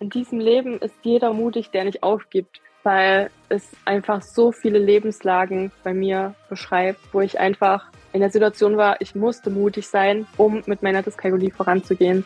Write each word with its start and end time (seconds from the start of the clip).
in 0.00 0.10
diesem 0.10 0.38
Leben 0.38 0.78
ist 0.78 0.94
jeder 1.02 1.32
mutig, 1.32 1.70
der 1.70 1.84
nicht 1.84 2.02
aufgibt, 2.02 2.60
weil 2.84 3.30
es 3.48 3.68
einfach 3.84 4.22
so 4.22 4.52
viele 4.52 4.78
Lebenslagen 4.78 5.72
bei 5.82 5.92
mir 5.92 6.34
beschreibt, 6.48 7.00
wo 7.12 7.20
ich 7.20 7.40
einfach 7.40 7.86
in 8.12 8.20
der 8.20 8.30
Situation 8.30 8.76
war, 8.76 9.00
ich 9.00 9.14
musste 9.14 9.50
mutig 9.50 9.88
sein, 9.88 10.26
um 10.36 10.62
mit 10.66 10.82
meiner 10.82 11.02
Dyskalkulie 11.02 11.50
voranzugehen. 11.50 12.24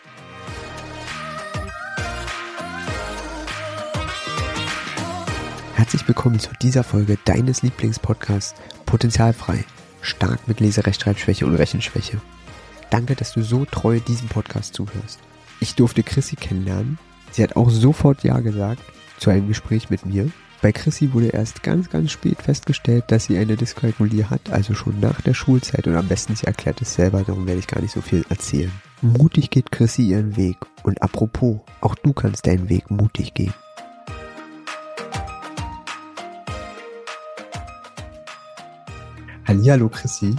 Herzlich 5.75 6.07
willkommen 6.07 6.39
zu 6.39 6.51
dieser 6.61 6.85
Folge 6.85 7.19
deines 7.25 7.63
Lieblingspodcasts 7.63 8.61
Potenzialfrei. 8.87 9.65
Stark 10.03 10.47
mit 10.47 10.61
Leserechtschreibschwäche 10.61 11.47
und 11.47 11.55
Rechenschwäche. 11.55 12.21
Danke, 12.91 13.17
dass 13.17 13.33
du 13.33 13.43
so 13.43 13.65
treu 13.65 13.99
diesem 14.01 14.29
Podcast 14.29 14.75
zuhörst. 14.75 15.21
Ich 15.61 15.75
durfte 15.75 16.03
Chrissy 16.03 16.37
kennenlernen 16.37 16.99
Sie 17.33 17.43
hat 17.43 17.57
auch 17.57 17.71
sofort 17.71 18.25
Ja 18.25 18.41
gesagt 18.41 18.83
zu 19.19 19.31
einem 19.31 19.49
Gespräch 19.49 19.89
mit 19.89 20.05
mir. 20.05 20.31
Bei 20.61 20.71
Chrissy 20.71 21.13
wurde 21.13 21.29
erst 21.29 21.63
ganz, 21.63 21.91
ganz 21.91 22.13
spät 22.13 22.41
festgestellt, 22.41 23.05
dass 23.09 23.25
sie 23.25 23.39
eine 23.39 23.57
Dyskalkulie 23.57 24.31
hat, 24.31 24.53
also 24.53 24.75
schon 24.75 25.01
nach 25.01 25.21
der 25.23 25.35
Schulzeit 25.35 25.89
und 25.89 25.97
am 25.97 26.07
besten 26.07 26.37
sie 26.37 26.47
erklärt 26.47 26.81
es 26.83 26.95
selber, 26.95 27.25
darum 27.25 27.47
werde 27.47 27.59
ich 27.59 27.67
gar 27.67 27.81
nicht 27.81 27.93
so 27.93 28.01
viel 28.01 28.25
erzählen. 28.29 28.71
Mutig 29.01 29.51
geht 29.51 29.73
Chrissy 29.73 30.03
ihren 30.03 30.37
Weg 30.37 30.59
und 30.85 31.03
apropos, 31.03 31.61
auch 31.81 31.97
du 31.97 32.13
kannst 32.13 32.47
deinen 32.47 32.69
Weg 32.69 32.91
mutig 32.91 33.35
gehen. 33.35 33.55
Hallo 39.49 39.89
Chrissy. 39.89 40.37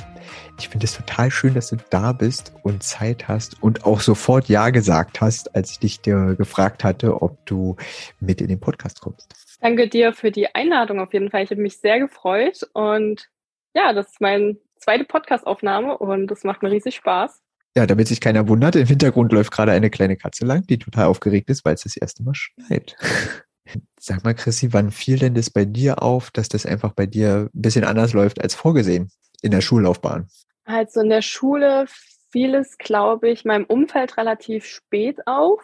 Ich 0.58 0.70
finde 0.70 0.86
es 0.86 0.96
total 0.96 1.32
schön, 1.32 1.54
dass 1.54 1.70
du 1.70 1.78
da 1.90 2.14
bist 2.14 2.54
und 2.64 2.84
Zeit 2.84 3.28
hast 3.28 3.62
und 3.62 3.86
auch 3.86 4.02
sofort 4.02 4.48
Ja 4.50 4.70
gesagt 4.70 5.22
hast, 5.22 5.56
als 5.56 5.72
ich 5.72 5.80
dich 5.80 6.02
dir 6.02 6.36
gefragt 6.36 6.84
hatte, 6.84 7.22
ob 7.22 7.46
du 7.46 7.76
mit 8.20 8.42
in 8.42 8.48
den 8.48 8.60
Podcast 8.60 9.02
kommst. 9.02 9.34
Danke 9.62 9.88
dir 9.88 10.14
für 10.14 10.32
die 10.32 10.54
Einladung 10.54 11.00
auf 11.00 11.14
jeden 11.14 11.32
Fall. 11.32 11.44
Ich 11.44 11.52
habe 11.52 11.62
mich 11.62 11.80
sehr 11.80 12.00
gefreut 12.00 12.68
und 12.74 13.30
ja, 13.74 13.94
das 13.94 14.08
ist 14.10 14.22
meine 14.22 14.58
zweite 14.78 15.06
Podcastaufnahme 15.06 15.98
und 15.98 16.28
das 16.28 16.44
macht 16.44 16.62
mir 16.62 16.72
riesig 16.72 16.96
Spaß. 16.96 17.42
Ja, 17.76 17.88
damit 17.88 18.08
sich 18.08 18.22
keiner 18.22 18.48
wundert, 18.48 18.76
im 18.76 18.86
Hintergrund 18.86 19.32
läuft 19.32 19.52
gerade 19.52 19.72
eine 19.72 19.90
kleine 19.90 20.16
Katze 20.16 20.46
lang, 20.46 20.68
die 20.68 20.78
total 20.78 21.06
aufgeregt 21.06 21.50
ist, 21.50 21.66
weil 21.66 21.74
es 21.74 21.82
das 21.82 21.98
erste 21.98 22.24
Mal 22.24 22.36
schneit. 22.36 22.96
Sag 24.00 24.24
mal, 24.24 24.36
Chrissy, 24.36 24.74
wann 24.74 24.92
fiel 24.92 25.18
denn 25.18 25.34
das 25.34 25.50
bei 25.50 25.66
dir 25.66 26.04
auf, 26.04 26.30
dass 26.30 26.50
das 26.50 26.66
einfach 26.66 26.92
bei 26.92 27.06
dir 27.06 27.50
ein 27.54 27.62
bisschen 27.62 27.86
anders 27.86 28.14
läuft 28.14 28.42
als 28.42 28.54
vorgesehen 28.54 29.10
in 29.44 29.52
der 29.52 29.62
Schullaufbahn? 29.62 30.28
Also 30.66 31.02
in 31.02 31.10
der 31.10 31.22
Schule 31.22 31.86
fiel 32.32 32.56
es, 32.56 32.78
glaube 32.78 33.30
ich, 33.30 33.46
meinem 33.46 33.66
Umfeld 33.66 34.18
relativ 34.18 34.66
spät 34.66 35.28
auf. 35.28 35.62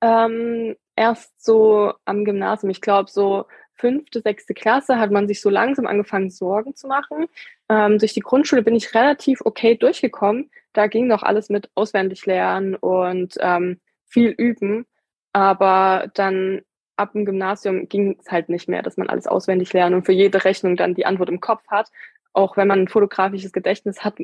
Ähm, 0.00 0.74
erst 0.96 1.44
so 1.44 1.92
am 2.04 2.24
Gymnasium, 2.24 2.70
ich 2.70 2.80
glaube 2.80 3.10
so 3.10 3.44
fünfte, 3.74 4.20
sechste 4.20 4.54
Klasse 4.54 4.98
hat 4.98 5.10
man 5.10 5.26
sich 5.26 5.40
so 5.40 5.48
langsam 5.48 5.86
angefangen, 5.86 6.30
Sorgen 6.30 6.74
zu 6.74 6.86
machen. 6.86 7.26
Ähm, 7.68 7.98
durch 7.98 8.12
die 8.12 8.20
Grundschule 8.20 8.62
bin 8.62 8.74
ich 8.74 8.94
relativ 8.94 9.40
okay 9.44 9.76
durchgekommen. 9.76 10.50
Da 10.72 10.86
ging 10.86 11.06
noch 11.06 11.22
alles 11.22 11.48
mit 11.48 11.70
auswendig 11.74 12.26
lernen 12.26 12.74
und 12.74 13.36
ähm, 13.40 13.80
viel 14.06 14.30
üben. 14.30 14.86
Aber 15.32 16.10
dann 16.14 16.62
ab 16.96 17.12
dem 17.12 17.24
Gymnasium 17.24 17.88
ging 17.88 18.18
es 18.20 18.30
halt 18.30 18.48
nicht 18.48 18.68
mehr, 18.68 18.82
dass 18.82 18.96
man 18.96 19.08
alles 19.08 19.26
auswendig 19.26 19.72
lernt 19.72 19.94
und 19.94 20.04
für 20.04 20.12
jede 20.12 20.44
Rechnung 20.44 20.76
dann 20.76 20.94
die 20.94 21.06
Antwort 21.06 21.30
im 21.30 21.40
Kopf 21.40 21.66
hat, 21.68 21.88
auch 22.32 22.56
wenn 22.56 22.68
man 22.68 22.80
ein 22.80 22.88
fotografisches 22.88 23.52
Gedächtnis 23.52 24.04
hat, 24.04 24.18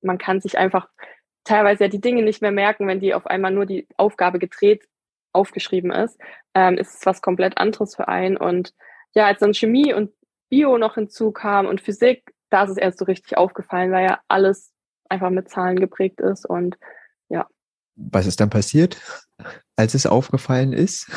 man 0.00 0.18
kann 0.18 0.40
sich 0.40 0.58
einfach 0.58 0.88
teilweise 1.44 1.84
ja 1.84 1.88
die 1.88 2.00
Dinge 2.00 2.22
nicht 2.22 2.42
mehr 2.42 2.52
merken, 2.52 2.86
wenn 2.86 3.00
die 3.00 3.14
auf 3.14 3.26
einmal 3.26 3.52
nur 3.52 3.66
die 3.66 3.86
Aufgabe 3.96 4.38
gedreht 4.38 4.86
aufgeschrieben 5.32 5.90
ist, 5.90 6.18
ähm, 6.54 6.76
ist 6.76 6.94
es 6.98 7.06
was 7.06 7.22
komplett 7.22 7.58
anderes 7.58 7.96
für 7.96 8.08
einen. 8.08 8.36
Und 8.36 8.74
ja, 9.14 9.26
als 9.26 9.40
dann 9.40 9.54
Chemie 9.54 9.92
und 9.94 10.12
Bio 10.50 10.76
noch 10.78 10.94
hinzukam 10.94 11.66
und 11.66 11.80
Physik, 11.80 12.34
da 12.50 12.64
ist 12.64 12.70
es 12.70 12.76
erst 12.76 12.98
so 12.98 13.06
richtig 13.06 13.38
aufgefallen, 13.38 13.90
weil 13.92 14.04
ja 14.04 14.20
alles 14.28 14.72
einfach 15.08 15.30
mit 15.30 15.48
Zahlen 15.48 15.80
geprägt 15.80 16.20
ist 16.20 16.44
und 16.44 16.76
ja. 17.28 17.46
Was 17.96 18.26
ist 18.26 18.40
dann 18.40 18.50
passiert, 18.50 19.00
als 19.76 19.94
es 19.94 20.06
aufgefallen 20.06 20.72
ist? 20.72 21.10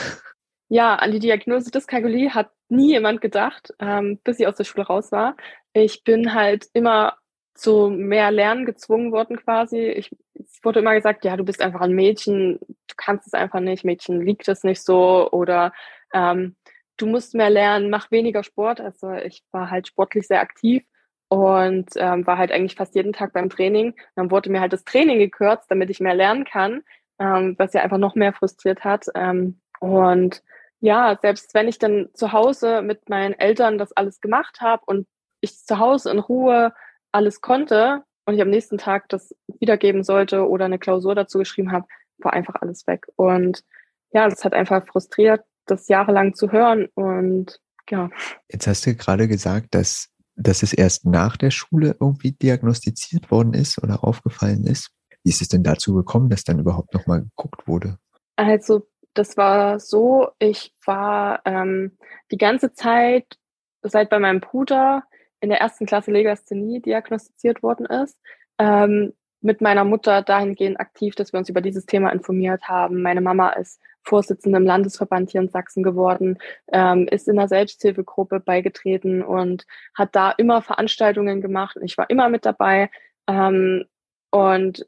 Ja, 0.68 0.96
an 0.96 1.12
die 1.12 1.20
Diagnose 1.20 1.70
Dyskalkulie 1.70 2.34
hat 2.34 2.52
nie 2.70 2.91
jemand 2.91 3.22
gedacht, 3.22 3.74
ähm, 3.80 4.20
bis 4.24 4.40
ich 4.40 4.47
aus 4.47 4.56
der 4.56 4.64
Schule 4.64 4.88
raus 4.88 5.12
war. 5.12 5.36
Ich 5.78 6.06
bin 6.06 6.34
halt 6.34 6.68
immer 6.72 7.18
zu 7.53 7.90
mehr 7.90 8.31
Lernen 8.31 8.66
gezwungen 8.66 9.12
worden 9.12 9.36
quasi. 9.36 9.90
Ich, 9.90 10.09
es 10.34 10.63
wurde 10.63 10.80
immer 10.80 10.96
gesagt, 10.96 11.25
ja, 11.25 11.36
du 11.36 11.44
bist 11.44 11.62
einfach 11.62 11.81
ein 11.81 11.91
Mädchen, 11.91 12.59
du 12.59 12.96
kannst 12.96 13.28
es 13.28 13.34
einfach 13.34 13.59
nicht, 13.59 13.84
Mädchen 13.84 14.22
liegt 14.22 14.47
es 14.47 14.64
nicht 14.64 14.81
so 14.81 15.30
oder 15.31 15.74
ähm, 16.14 16.56
du 16.96 17.08
musst 17.08 17.35
mehr 17.35 17.50
lernen, 17.50 17.90
mach 17.90 18.09
weniger 18.09 18.41
Sport. 18.44 18.80
Also 18.80 19.12
ich 19.12 19.44
war 19.52 19.69
halt 19.69 19.88
sportlich 19.88 20.28
sehr 20.28 20.40
aktiv 20.40 20.85
und 21.28 21.90
ähm, 21.97 22.25
war 22.25 22.38
halt 22.38 22.53
eigentlich 22.53 22.75
fast 22.75 22.96
jeden 22.96 23.12
Tag 23.12 23.34
beim 23.34 23.50
Training. 23.50 23.96
Dann 24.16 24.31
wurde 24.31 24.50
mir 24.50 24.62
halt 24.62 24.72
das 24.72 24.85
Training 24.85 25.19
gekürzt, 25.19 25.69
damit 25.69 25.90
ich 25.90 26.00
mehr 26.00 26.16
lernen 26.16 26.46
kann, 26.46 26.84
ähm, 27.19 27.56
was 27.58 27.74
ja 27.74 27.81
einfach 27.81 27.97
noch 27.97 28.16
mehr 28.16 28.31
frustriert 28.31 28.85
hat. 28.85 29.08
Ähm, 29.14 29.59
und 29.81 30.41
ja, 30.80 31.18
selbst 31.22 31.53
wenn 31.53 31.68
ich 31.68 31.80
dann 31.80 32.08
zu 32.14 32.31
Hause 32.31 32.81
mit 32.81 33.09
meinen 33.09 33.34
Eltern 33.34 33.78
das 33.78 33.91
alles 33.91 34.22
gemacht 34.22 34.62
habe 34.62 34.84
und 34.85 35.06
ich 35.46 35.66
zu 35.66 35.80
Hause 35.80 36.12
in 36.12 36.20
Ruhe 36.20 36.74
alles 37.12 37.42
konnte 37.42 38.04
und 38.26 38.36
ich 38.36 38.42
am 38.42 38.50
nächsten 38.50 38.78
Tag 38.78 39.10
das 39.10 39.34
wiedergeben 39.60 40.04
sollte 40.04 40.48
oder 40.48 40.66
eine 40.66 40.80
Klausur 40.80 41.16
dazu 41.16 41.38
geschrieben 41.38 41.72
habe, 41.72 41.88
war 42.18 42.34
einfach 42.34 42.56
alles 42.62 42.88
weg. 42.88 43.08
Und 43.16 43.64
ja, 44.12 44.28
das 44.28 44.44
hat 44.44 44.54
einfach 44.54 44.86
frustriert, 44.86 45.42
das 45.66 45.88
jahrelang 45.88 46.34
zu 46.34 46.52
hören 46.52 46.88
und 46.96 47.60
ja. 47.90 48.10
Jetzt 48.50 48.68
hast 48.68 48.86
du 48.86 48.96
gerade 48.96 49.28
gesagt, 49.28 49.76
dass, 49.76 50.10
dass 50.36 50.64
es 50.64 50.74
erst 50.74 51.06
nach 51.06 51.38
der 51.38 51.52
Schule 51.52 51.96
irgendwie 52.00 52.32
diagnostiziert 52.32 53.30
worden 53.32 53.54
ist 53.54 53.82
oder 53.82 54.04
aufgefallen 54.04 54.66
ist. 54.66 54.90
Wie 55.24 55.30
ist 55.30 55.42
es 55.42 55.50
denn 55.50 55.64
dazu 55.64 55.94
gekommen, 55.94 56.30
dass 56.30 56.44
dann 56.44 56.60
überhaupt 56.60 56.94
nochmal 56.94 57.22
geguckt 57.22 57.68
wurde? 57.68 57.98
Also 58.36 58.88
das 59.14 59.38
war 59.38 59.80
so, 59.80 60.30
ich 60.40 60.74
war 60.86 61.42
ähm, 61.46 61.98
die 62.32 62.38
ganze 62.38 62.74
Zeit, 62.74 63.38
seit 63.82 64.10
bei 64.10 64.20
meinem 64.20 64.40
Bruder 64.40 65.04
in 65.46 65.50
der 65.50 65.62
ersten 65.62 65.86
Klasse 65.86 66.12
Legasthenie 66.12 66.82
diagnostiziert 66.82 67.64
worden 67.64 67.86
ist, 67.86 68.20
ähm, 68.58 69.14
mit 69.42 69.62
meiner 69.62 69.86
Mutter 69.86 70.24
dahingehend 70.24 70.80
aktiv, 70.80 71.14
dass 71.16 71.34
wir 71.34 71.38
uns 71.38 71.50
über 71.50 71.62
dieses 71.62 71.86
Thema 71.86 72.10
informiert 72.10 72.64
haben. 72.68 73.02
Meine 73.02 73.22
Mama 73.22 73.52
ist 73.52 73.80
Vorsitzende 74.02 74.58
im 74.58 74.66
Landesverband 74.66 75.32
hier 75.32 75.42
in 75.42 75.50
Sachsen 75.50 75.84
geworden, 75.84 76.38
ähm, 76.72 77.08
ist 77.08 77.28
in 77.28 77.38
einer 77.38 77.48
Selbsthilfegruppe 77.48 78.40
beigetreten 78.40 79.24
und 79.24 79.66
hat 79.96 80.16
da 80.16 80.32
immer 80.32 80.62
Veranstaltungen 80.62 81.42
gemacht. 81.42 81.78
Ich 81.84 81.98
war 81.98 82.10
immer 82.10 82.30
mit 82.30 82.46
dabei. 82.46 82.90
Ähm, 83.28 83.86
und 84.32 84.86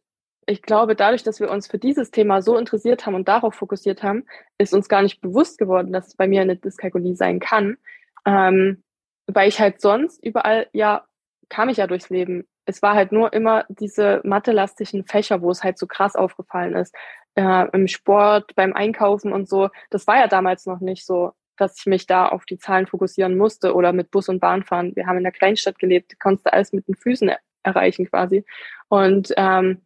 ich 0.48 0.62
glaube, 0.62 0.96
dadurch, 0.96 1.24
dass 1.24 1.40
wir 1.40 1.52
uns 1.52 1.68
für 1.68 1.78
dieses 1.78 2.10
Thema 2.10 2.42
so 2.42 2.58
interessiert 2.58 3.06
haben 3.06 3.16
und 3.16 3.28
darauf 3.28 3.56
fokussiert 3.56 4.02
haben, 4.02 4.26
ist 4.58 4.74
uns 4.74 4.88
gar 4.88 5.02
nicht 5.02 5.22
bewusst 5.22 5.58
geworden, 5.58 5.94
dass 5.94 6.08
es 6.08 6.16
bei 6.16 6.28
mir 6.28 6.42
eine 6.42 6.56
Dyskalkulie 6.56 7.16
sein 7.16 7.40
kann. 7.40 7.78
Ähm, 8.26 8.84
weil 9.28 9.50
ich 9.50 9.60
halt 9.60 9.82
sonst 9.82 10.24
überall, 10.24 10.68
ja, 10.74 11.06
kam 11.50 11.70
ich 11.70 11.78
ja 11.78 11.88
durchs 11.88 12.10
Leben. 12.10 12.48
Es 12.66 12.82
war 12.82 12.96
halt 12.96 13.12
nur 13.12 13.34
immer 13.34 13.66
diese 13.70 14.22
mathelastischen 14.24 15.06
Fächer, 15.06 15.42
wo 15.42 15.52
es 15.52 15.64
halt 15.64 15.78
so 15.78 15.88
krass 15.88 16.16
aufgefallen 16.16 16.76
ist. 16.76 16.94
Äh, 17.36 17.68
Im 17.72 17.88
Sport, 17.88 18.56
beim 18.56 18.74
Einkaufen 18.74 19.32
und 19.32 19.48
so. 19.48 19.70
Das 19.90 20.08
war 20.08 20.18
ja 20.18 20.28
damals 20.28 20.66
noch 20.66 20.80
nicht 20.80 21.06
so, 21.06 21.34
dass 21.58 21.80
ich 21.80 21.86
mich 21.86 22.08
da 22.08 22.28
auf 22.28 22.46
die 22.46 22.58
Zahlen 22.58 22.88
fokussieren 22.88 23.38
musste 23.38 23.74
oder 23.76 23.94
mit 23.94 24.12
Bus 24.12 24.30
und 24.30 24.40
Bahn 24.40 24.64
fahren. 24.64 24.96
Wir 24.96 25.08
haben 25.08 25.18
in 25.18 25.24
der 25.24 25.32
Kleinstadt 25.32 25.80
gelebt, 25.80 26.20
konntest 26.20 26.52
alles 26.52 26.74
mit 26.74 26.88
den 26.88 26.96
Füßen 26.96 27.32
erreichen 27.64 28.08
quasi. 28.10 28.46
Und 28.90 29.34
ähm, 29.38 29.82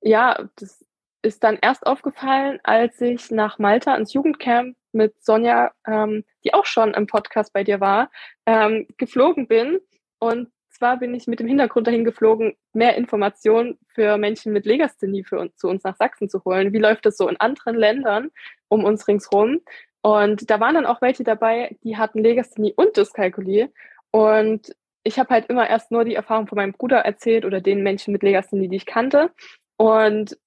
ja, 0.00 0.48
das 0.56 0.84
ist 1.22 1.42
dann 1.44 1.58
erst 1.60 1.86
aufgefallen, 1.86 2.60
als 2.62 3.00
ich 3.00 3.30
nach 3.30 3.58
Malta 3.58 3.94
ins 3.96 4.12
Jugendcamp 4.12 4.76
mit 4.92 5.22
Sonja, 5.22 5.72
ähm, 5.86 6.24
die 6.44 6.54
auch 6.54 6.64
schon 6.64 6.94
im 6.94 7.06
Podcast 7.06 7.52
bei 7.52 7.64
dir 7.64 7.80
war, 7.80 8.10
ähm, 8.46 8.86
geflogen 8.96 9.48
bin. 9.48 9.80
Und 10.18 10.50
zwar 10.70 10.98
bin 10.98 11.14
ich 11.14 11.26
mit 11.26 11.40
dem 11.40 11.48
Hintergrund 11.48 11.86
dahin 11.86 12.04
geflogen, 12.04 12.54
mehr 12.72 12.96
Informationen 12.96 13.78
für 13.88 14.16
Menschen 14.16 14.52
mit 14.52 14.64
Legasthenie 14.64 15.24
für 15.24 15.38
uns, 15.38 15.56
zu 15.56 15.68
uns 15.68 15.82
nach 15.84 15.96
Sachsen 15.96 16.28
zu 16.28 16.44
holen. 16.44 16.72
Wie 16.72 16.78
läuft 16.78 17.04
das 17.04 17.16
so 17.16 17.28
in 17.28 17.38
anderen 17.38 17.76
Ländern 17.76 18.30
um 18.68 18.84
uns 18.84 19.08
ringsherum? 19.08 19.60
Und 20.02 20.48
da 20.50 20.60
waren 20.60 20.74
dann 20.74 20.86
auch 20.86 21.02
welche 21.02 21.24
dabei, 21.24 21.76
die 21.82 21.96
hatten 21.96 22.22
Legasthenie 22.22 22.72
und 22.76 22.96
Dyskalkulie. 22.96 23.72
Und 24.10 24.74
ich 25.02 25.18
habe 25.18 25.30
halt 25.30 25.46
immer 25.46 25.68
erst 25.68 25.90
nur 25.90 26.04
die 26.04 26.14
Erfahrung 26.14 26.46
von 26.46 26.56
meinem 26.56 26.72
Bruder 26.72 26.98
erzählt 26.98 27.44
oder 27.44 27.60
den 27.60 27.82
Menschen 27.82 28.12
mit 28.12 28.22
Legasthenie, 28.22 28.68
die 28.68 28.76
ich 28.76 28.86
kannte. 28.86 29.32
Und 29.76 30.38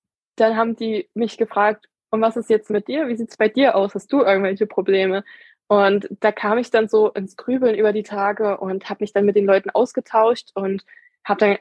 dann 0.41 0.57
haben 0.57 0.75
die 0.75 1.09
mich 1.13 1.37
gefragt, 1.37 1.87
und 2.11 2.21
was 2.21 2.35
ist 2.37 2.49
jetzt 2.49 2.69
mit 2.69 2.87
dir? 2.87 3.07
Wie 3.07 3.15
sieht's 3.15 3.37
bei 3.37 3.47
dir 3.47 3.75
aus? 3.75 3.95
Hast 3.95 4.11
du 4.11 4.21
irgendwelche 4.21 4.67
Probleme? 4.67 5.23
Und 5.67 6.09
da 6.19 6.33
kam 6.33 6.57
ich 6.57 6.69
dann 6.69 6.89
so 6.89 7.09
ins 7.11 7.37
Grübeln 7.37 7.75
über 7.75 7.93
die 7.93 8.03
Tage 8.03 8.57
und 8.57 8.89
habe 8.89 9.03
mich 9.03 9.13
dann 9.13 9.25
mit 9.25 9.37
den 9.37 9.45
Leuten 9.45 9.69
ausgetauscht 9.69 10.51
und 10.53 10.83
habe 11.23 11.39
dann 11.39 11.57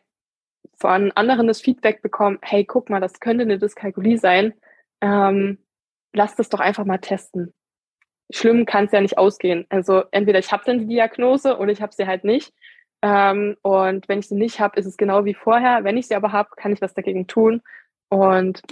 von 0.76 1.12
anderen 1.12 1.46
das 1.46 1.60
Feedback 1.60 2.02
bekommen, 2.02 2.38
hey, 2.42 2.64
guck 2.64 2.90
mal, 2.90 3.00
das 3.00 3.20
könnte 3.20 3.42
eine 3.42 3.58
Dyskalkulie 3.58 4.18
sein. 4.18 4.54
Ähm, 5.00 5.58
lass 6.12 6.34
das 6.36 6.48
doch 6.48 6.60
einfach 6.60 6.84
mal 6.84 6.98
testen. 6.98 7.54
schlimm 8.32 8.66
kann 8.66 8.86
es 8.86 8.92
ja 8.92 9.00
nicht 9.00 9.18
ausgehen. 9.18 9.66
Also 9.70 10.04
entweder 10.12 10.38
ich 10.40 10.52
habe 10.52 10.64
dann 10.66 10.80
die 10.80 10.86
Diagnose 10.86 11.58
oder 11.58 11.72
ich 11.72 11.82
habe 11.82 11.92
sie 11.92 12.06
halt 12.06 12.24
nicht. 12.24 12.52
Ähm, 13.02 13.56
und 13.62 14.08
wenn 14.08 14.20
ich 14.20 14.28
sie 14.28 14.36
nicht 14.36 14.60
habe, 14.60 14.78
ist 14.78 14.86
es 14.86 14.96
genau 14.96 15.24
wie 15.24 15.34
vorher. 15.34 15.84
Wenn 15.84 15.96
ich 15.96 16.08
sie 16.08 16.14
aber 16.16 16.32
habe, 16.32 16.50
kann 16.56 16.72
ich 16.72 16.80
was 16.82 16.94
dagegen 16.94 17.26
tun. 17.26 17.62
Und 18.10 18.62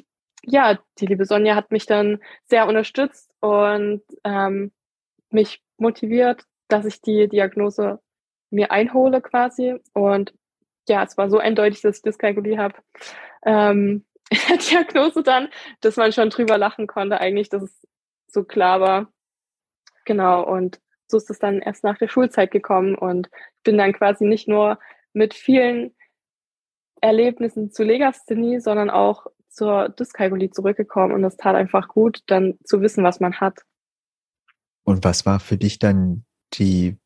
ja, 0.45 0.79
die 0.99 1.07
liebe 1.07 1.25
Sonja 1.25 1.55
hat 1.55 1.71
mich 1.71 1.87
dann 1.87 2.21
sehr 2.45 2.67
unterstützt 2.67 3.31
und 3.41 4.03
ähm, 4.25 4.73
mich 5.31 5.63
motiviert, 5.79 6.45
dass 6.69 6.85
ich 6.85 7.01
die 7.01 7.29
Diagnose 7.29 8.01
mir 8.51 8.71
einhole 8.71 9.21
quasi. 9.21 9.77
Und 9.95 10.35
ja, 10.89 11.03
es 11.05 11.17
war 11.17 11.31
so 11.31 11.39
eindeutig, 11.39 11.81
dass 11.81 11.97
ich 11.97 12.03
Dyskalkulie 12.03 12.59
habe. 12.59 12.77
Ähm, 13.45 14.05
in 14.31 14.39
der 14.49 14.59
Diagnose 14.59 15.23
dann, 15.23 15.49
dass 15.81 15.97
man 15.97 16.13
schon 16.13 16.31
drüber 16.31 16.59
lachen 16.59 16.87
konnte, 16.87 17.21
eigentlich, 17.21 17.49
dass 17.49 17.63
es 17.63 17.87
so 18.27 18.45
klar 18.45 18.81
war. 18.81 19.13
Genau, 20.05 20.43
und 20.43 20.81
so 21.07 21.17
ist 21.17 21.31
es 21.31 21.39
dann 21.39 21.61
erst 21.61 21.85
nach 21.85 21.99
der 21.99 22.09
Schulzeit 22.09 22.51
gekommen 22.51 22.95
und 22.95 23.31
bin 23.65 23.79
dann 23.79 23.93
quasi 23.93 24.27
nicht 24.27 24.49
nur 24.49 24.79
mit 25.13 25.35
vielen 25.35 25.95
Erlebnissen 27.01 27.71
zu 27.71 27.83
Legasthenie, 27.83 28.61
sondern 28.61 28.91
auch 28.91 29.27
zur 29.49 29.89
Dyskalkulie 29.89 30.51
zurückgekommen 30.51 31.15
und 31.15 31.25
es 31.25 31.37
tat 31.37 31.57
einfach 31.57 31.89
gut, 31.89 32.23
dann 32.27 32.59
zu 32.65 32.81
wissen, 32.81 33.03
was 33.03 33.21
man 33.21 33.41
hat. 33.41 33.63
Und 34.85 35.05
was 35.05 35.27
war 35.27 35.41
für 35.41 35.57
dich 35.57 35.79
dann 35.79 36.25
die, 36.55 36.97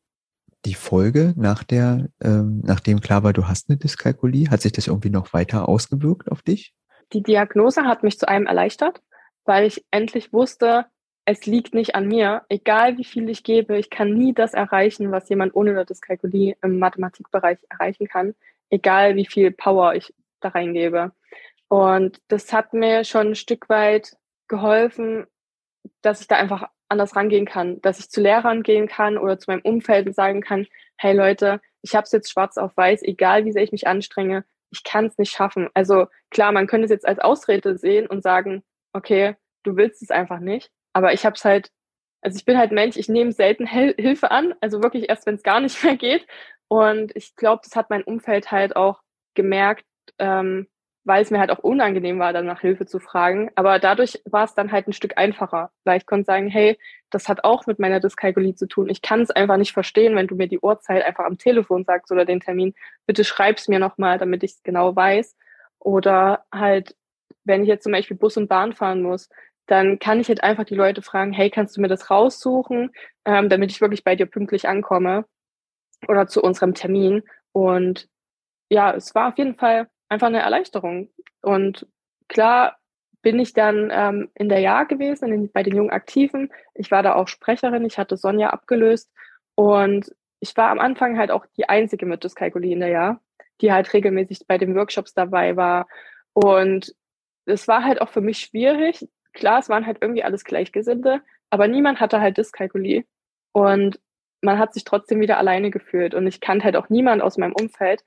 die 0.65 0.75
Folge 0.75 1.33
nach 1.35 1.63
der, 1.63 2.09
ähm, 2.21 2.61
nachdem 2.63 3.01
klar 3.01 3.23
war, 3.23 3.33
du 3.33 3.47
hast 3.47 3.69
eine 3.69 3.77
Dyskalkulie? 3.77 4.49
Hat 4.49 4.61
sich 4.61 4.71
das 4.71 4.87
irgendwie 4.87 5.09
noch 5.09 5.33
weiter 5.33 5.67
ausgewirkt 5.67 6.31
auf 6.31 6.41
dich? 6.41 6.73
Die 7.11 7.23
Diagnose 7.23 7.83
hat 7.83 8.03
mich 8.03 8.17
zu 8.17 8.27
einem 8.27 8.45
erleichtert, 8.45 9.01
weil 9.45 9.65
ich 9.65 9.83
endlich 9.91 10.31
wusste, 10.31 10.85
es 11.25 11.45
liegt 11.45 11.73
nicht 11.73 11.95
an 11.95 12.07
mir. 12.07 12.43
Egal 12.49 12.97
wie 12.97 13.03
viel 13.03 13.29
ich 13.29 13.43
gebe, 13.43 13.77
ich 13.77 13.89
kann 13.89 14.13
nie 14.13 14.33
das 14.33 14.53
erreichen, 14.53 15.11
was 15.11 15.29
jemand 15.29 15.55
ohne 15.55 15.71
eine 15.71 15.85
Dyskalkulie 15.85 16.55
im 16.61 16.79
Mathematikbereich 16.79 17.59
erreichen 17.69 18.07
kann. 18.07 18.35
Egal 18.73 19.15
wie 19.15 19.27
viel 19.27 19.51
Power 19.51 19.93
ich 19.93 20.11
da 20.39 20.49
reingebe. 20.49 21.11
Und 21.67 22.19
das 22.27 22.51
hat 22.51 22.73
mir 22.73 23.03
schon 23.03 23.27
ein 23.27 23.35
Stück 23.35 23.69
weit 23.69 24.15
geholfen, 24.47 25.27
dass 26.01 26.21
ich 26.21 26.27
da 26.27 26.37
einfach 26.37 26.69
anders 26.89 27.15
rangehen 27.15 27.45
kann, 27.45 27.79
dass 27.81 27.99
ich 27.99 28.09
zu 28.09 28.19
Lehrern 28.19 28.63
gehen 28.63 28.87
kann 28.87 29.19
oder 29.19 29.37
zu 29.37 29.51
meinem 29.51 29.61
Umfeld 29.61 30.07
und 30.07 30.15
sagen 30.15 30.41
kann, 30.41 30.65
hey 30.97 31.15
Leute, 31.15 31.61
ich 31.83 31.95
habe 31.95 32.05
es 32.05 32.11
jetzt 32.11 32.31
schwarz 32.31 32.57
auf 32.57 32.75
weiß, 32.75 33.03
egal 33.03 33.45
wie 33.45 33.51
sehr 33.51 33.61
ich 33.61 33.71
mich 33.71 33.85
anstrenge, 33.85 34.43
ich 34.71 34.83
kann 34.83 35.05
es 35.05 35.19
nicht 35.19 35.31
schaffen. 35.31 35.69
Also 35.75 36.07
klar, 36.31 36.51
man 36.51 36.65
könnte 36.65 36.85
es 36.85 36.91
jetzt 36.91 37.07
als 37.07 37.19
Ausrede 37.19 37.77
sehen 37.77 38.07
und 38.07 38.23
sagen, 38.23 38.63
okay, 38.91 39.35
du 39.61 39.75
willst 39.75 40.01
es 40.01 40.09
einfach 40.09 40.39
nicht, 40.39 40.71
aber 40.93 41.13
ich 41.13 41.25
habe 41.25 41.35
es 41.35 41.45
halt, 41.45 41.69
also 42.21 42.37
ich 42.37 42.45
bin 42.45 42.57
halt 42.57 42.71
Mensch, 42.71 42.97
ich 42.97 43.07
nehme 43.07 43.33
selten 43.33 43.67
Hilfe 43.67 44.31
an, 44.31 44.55
also 44.61 44.81
wirklich 44.81 45.09
erst, 45.09 45.27
wenn 45.27 45.35
es 45.35 45.43
gar 45.43 45.59
nicht 45.59 45.83
mehr 45.83 45.95
geht. 45.95 46.25
Und 46.73 47.15
ich 47.15 47.35
glaube, 47.35 47.61
das 47.63 47.75
hat 47.75 47.91
mein 47.91 48.01
Umfeld 48.01 48.51
halt 48.51 48.75
auch 48.75 49.03
gemerkt, 49.35 49.85
ähm, 50.17 50.65
weil 51.03 51.21
es 51.21 51.29
mir 51.29 51.39
halt 51.39 51.51
auch 51.51 51.59
unangenehm 51.59 52.17
war, 52.17 52.33
dann 52.33 52.47
nach 52.47 52.61
Hilfe 52.61 52.87
zu 52.87 52.99
fragen. 52.99 53.51
Aber 53.53 53.77
dadurch 53.77 54.23
war 54.25 54.45
es 54.45 54.55
dann 54.55 54.71
halt 54.71 54.87
ein 54.87 54.93
Stück 54.93 55.15
einfacher, 55.15 55.69
weil 55.83 55.99
ich 55.99 56.07
konnte 56.07 56.25
sagen, 56.25 56.47
hey, 56.47 56.79
das 57.11 57.29
hat 57.29 57.43
auch 57.43 57.67
mit 57.67 57.77
meiner 57.77 57.99
Dyskalkulie 57.99 58.55
zu 58.55 58.67
tun. 58.67 58.89
Ich 58.89 59.03
kann 59.03 59.21
es 59.21 59.29
einfach 59.29 59.57
nicht 59.57 59.71
verstehen, 59.71 60.15
wenn 60.15 60.25
du 60.25 60.33
mir 60.33 60.47
die 60.47 60.57
Uhrzeit 60.57 61.05
einfach 61.05 61.25
am 61.25 61.37
Telefon 61.37 61.83
sagst 61.83 62.11
oder 62.11 62.25
den 62.25 62.39
Termin. 62.39 62.73
Bitte 63.05 63.23
schreib's 63.23 63.67
mir 63.67 63.77
nochmal, 63.77 64.17
damit 64.17 64.41
ich 64.41 64.53
es 64.53 64.63
genau 64.63 64.95
weiß. 64.95 65.35
Oder 65.77 66.43
halt, 66.51 66.95
wenn 67.43 67.61
ich 67.61 67.67
jetzt 67.67 67.83
zum 67.83 67.91
Beispiel 67.91 68.17
Bus 68.17 68.35
und 68.35 68.47
Bahn 68.47 68.73
fahren 68.73 69.03
muss, 69.03 69.29
dann 69.67 69.99
kann 69.99 70.19
ich 70.19 70.27
halt 70.27 70.41
einfach 70.43 70.63
die 70.63 70.73
Leute 70.73 71.03
fragen, 71.03 71.33
hey, 71.33 71.51
kannst 71.51 71.77
du 71.77 71.81
mir 71.81 71.87
das 71.87 72.09
raussuchen, 72.09 72.89
ähm, 73.25 73.47
damit 73.49 73.69
ich 73.69 73.79
wirklich 73.79 74.03
bei 74.03 74.15
dir 74.15 74.25
pünktlich 74.25 74.67
ankomme 74.67 75.25
oder 76.07 76.27
zu 76.27 76.41
unserem 76.41 76.73
Termin. 76.73 77.23
Und 77.51 78.09
ja, 78.69 78.93
es 78.93 79.13
war 79.15 79.29
auf 79.29 79.37
jeden 79.37 79.55
Fall 79.55 79.89
einfach 80.09 80.27
eine 80.27 80.41
Erleichterung. 80.41 81.09
Und 81.41 81.87
klar 82.27 82.77
bin 83.21 83.39
ich 83.39 83.53
dann 83.53 83.89
ähm, 83.91 84.29
in 84.35 84.49
der 84.49 84.59
Jahr 84.59 84.85
gewesen, 84.85 85.31
in, 85.31 85.51
bei 85.51 85.63
den 85.63 85.75
jungen 85.75 85.89
Aktiven. 85.89 86.51
Ich 86.75 86.91
war 86.91 87.03
da 87.03 87.15
auch 87.15 87.27
Sprecherin, 87.27 87.85
ich 87.85 87.97
hatte 87.97 88.17
Sonja 88.17 88.49
abgelöst 88.49 89.11
und 89.55 90.13
ich 90.39 90.55
war 90.57 90.69
am 90.69 90.79
Anfang 90.79 91.17
halt 91.17 91.31
auch 91.31 91.45
die 91.57 91.69
einzige 91.69 92.05
mit 92.05 92.23
Dyskalkulie 92.23 92.73
in 92.73 92.81
der 92.81 92.89
Jahr, 92.89 93.21
die 93.61 93.71
halt 93.71 93.93
regelmäßig 93.93 94.45
bei 94.45 94.57
den 94.57 94.75
Workshops 94.75 95.13
dabei 95.13 95.55
war. 95.55 95.87
Und 96.33 96.93
es 97.45 97.67
war 97.67 97.83
halt 97.83 98.01
auch 98.01 98.09
für 98.09 98.21
mich 98.21 98.39
schwierig. 98.39 99.07
Klar, 99.33 99.59
es 99.59 99.69
waren 99.69 99.85
halt 99.85 99.99
irgendwie 100.01 100.23
alles 100.23 100.43
Gleichgesinnte, 100.43 101.21
aber 101.49 101.67
niemand 101.69 102.01
hatte 102.01 102.19
halt 102.19 102.37
Dyskalkulie. 102.37 103.05
Und 103.53 103.99
man 104.43 104.59
hat 104.59 104.73
sich 104.73 104.83
trotzdem 104.83 105.19
wieder 105.21 105.37
alleine 105.37 105.71
gefühlt. 105.71 106.13
Und 106.13 106.27
ich 106.27 106.41
kannte 106.41 106.65
halt 106.65 106.75
auch 106.75 106.89
niemand 106.89 107.21
aus 107.21 107.37
meinem 107.37 107.53
Umfeld, 107.53 108.03